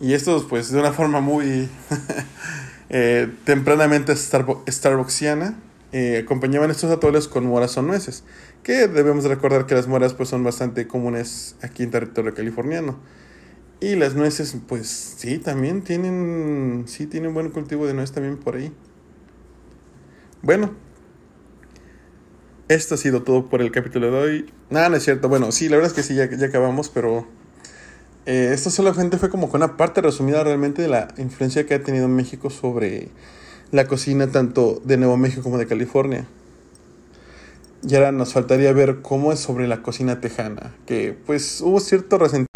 Y 0.00 0.14
estos, 0.14 0.44
pues, 0.44 0.70
de 0.70 0.80
una 0.80 0.92
forma 0.92 1.20
muy 1.20 1.68
tempranamente 3.44 4.14
starbucksiana, 4.16 5.56
acompañaban 6.20 6.70
estos 6.70 6.90
atoles 6.90 7.28
con 7.28 7.46
moras 7.46 7.76
o 7.76 7.82
nueces. 7.82 8.24
Que 8.62 8.88
debemos 8.88 9.24
recordar 9.24 9.66
que 9.66 9.74
las 9.74 9.86
moras, 9.86 10.14
pues, 10.14 10.28
son 10.28 10.42
bastante 10.44 10.86
comunes 10.88 11.56
aquí 11.62 11.82
en 11.82 11.90
territorio 11.90 12.34
californiano. 12.34 12.98
Y 13.82 13.96
las 13.96 14.14
nueces, 14.14 14.56
pues 14.68 14.86
sí, 14.88 15.38
también 15.38 15.82
tienen, 15.82 16.84
sí 16.86 17.08
tienen 17.08 17.34
buen 17.34 17.50
cultivo 17.50 17.84
de 17.84 17.94
nuez 17.94 18.12
también 18.12 18.36
por 18.36 18.54
ahí. 18.54 18.72
Bueno, 20.40 20.72
esto 22.68 22.94
ha 22.94 22.98
sido 22.98 23.24
todo 23.24 23.48
por 23.48 23.60
el 23.60 23.72
capítulo 23.72 24.10
de 24.12 24.16
hoy. 24.16 24.52
Nada, 24.70 24.88
no 24.88 24.96
es 24.96 25.02
cierto. 25.02 25.28
Bueno, 25.28 25.50
sí, 25.50 25.68
la 25.68 25.76
verdad 25.76 25.90
es 25.90 25.96
que 25.96 26.04
sí, 26.04 26.14
ya, 26.14 26.30
ya 26.30 26.46
acabamos, 26.46 26.90
pero 26.90 27.26
eh, 28.24 28.50
esto 28.52 28.70
solamente 28.70 29.18
fue 29.18 29.30
como 29.30 29.48
con 29.48 29.62
una 29.62 29.76
parte 29.76 30.00
resumida 30.00 30.44
realmente 30.44 30.82
de 30.82 30.88
la 30.88 31.08
influencia 31.18 31.66
que 31.66 31.74
ha 31.74 31.82
tenido 31.82 32.08
México 32.08 32.50
sobre 32.50 33.08
la 33.72 33.86
cocina 33.86 34.28
tanto 34.28 34.80
de 34.84 34.96
Nuevo 34.96 35.16
México 35.16 35.42
como 35.42 35.58
de 35.58 35.66
California. 35.66 36.26
Y 37.84 37.96
ahora 37.96 38.12
nos 38.12 38.32
faltaría 38.32 38.72
ver 38.72 39.00
cómo 39.02 39.32
es 39.32 39.40
sobre 39.40 39.66
la 39.66 39.82
cocina 39.82 40.20
tejana, 40.20 40.72
que 40.86 41.16
pues 41.26 41.60
hubo 41.62 41.80
cierto 41.80 42.16
resentimiento 42.16 42.51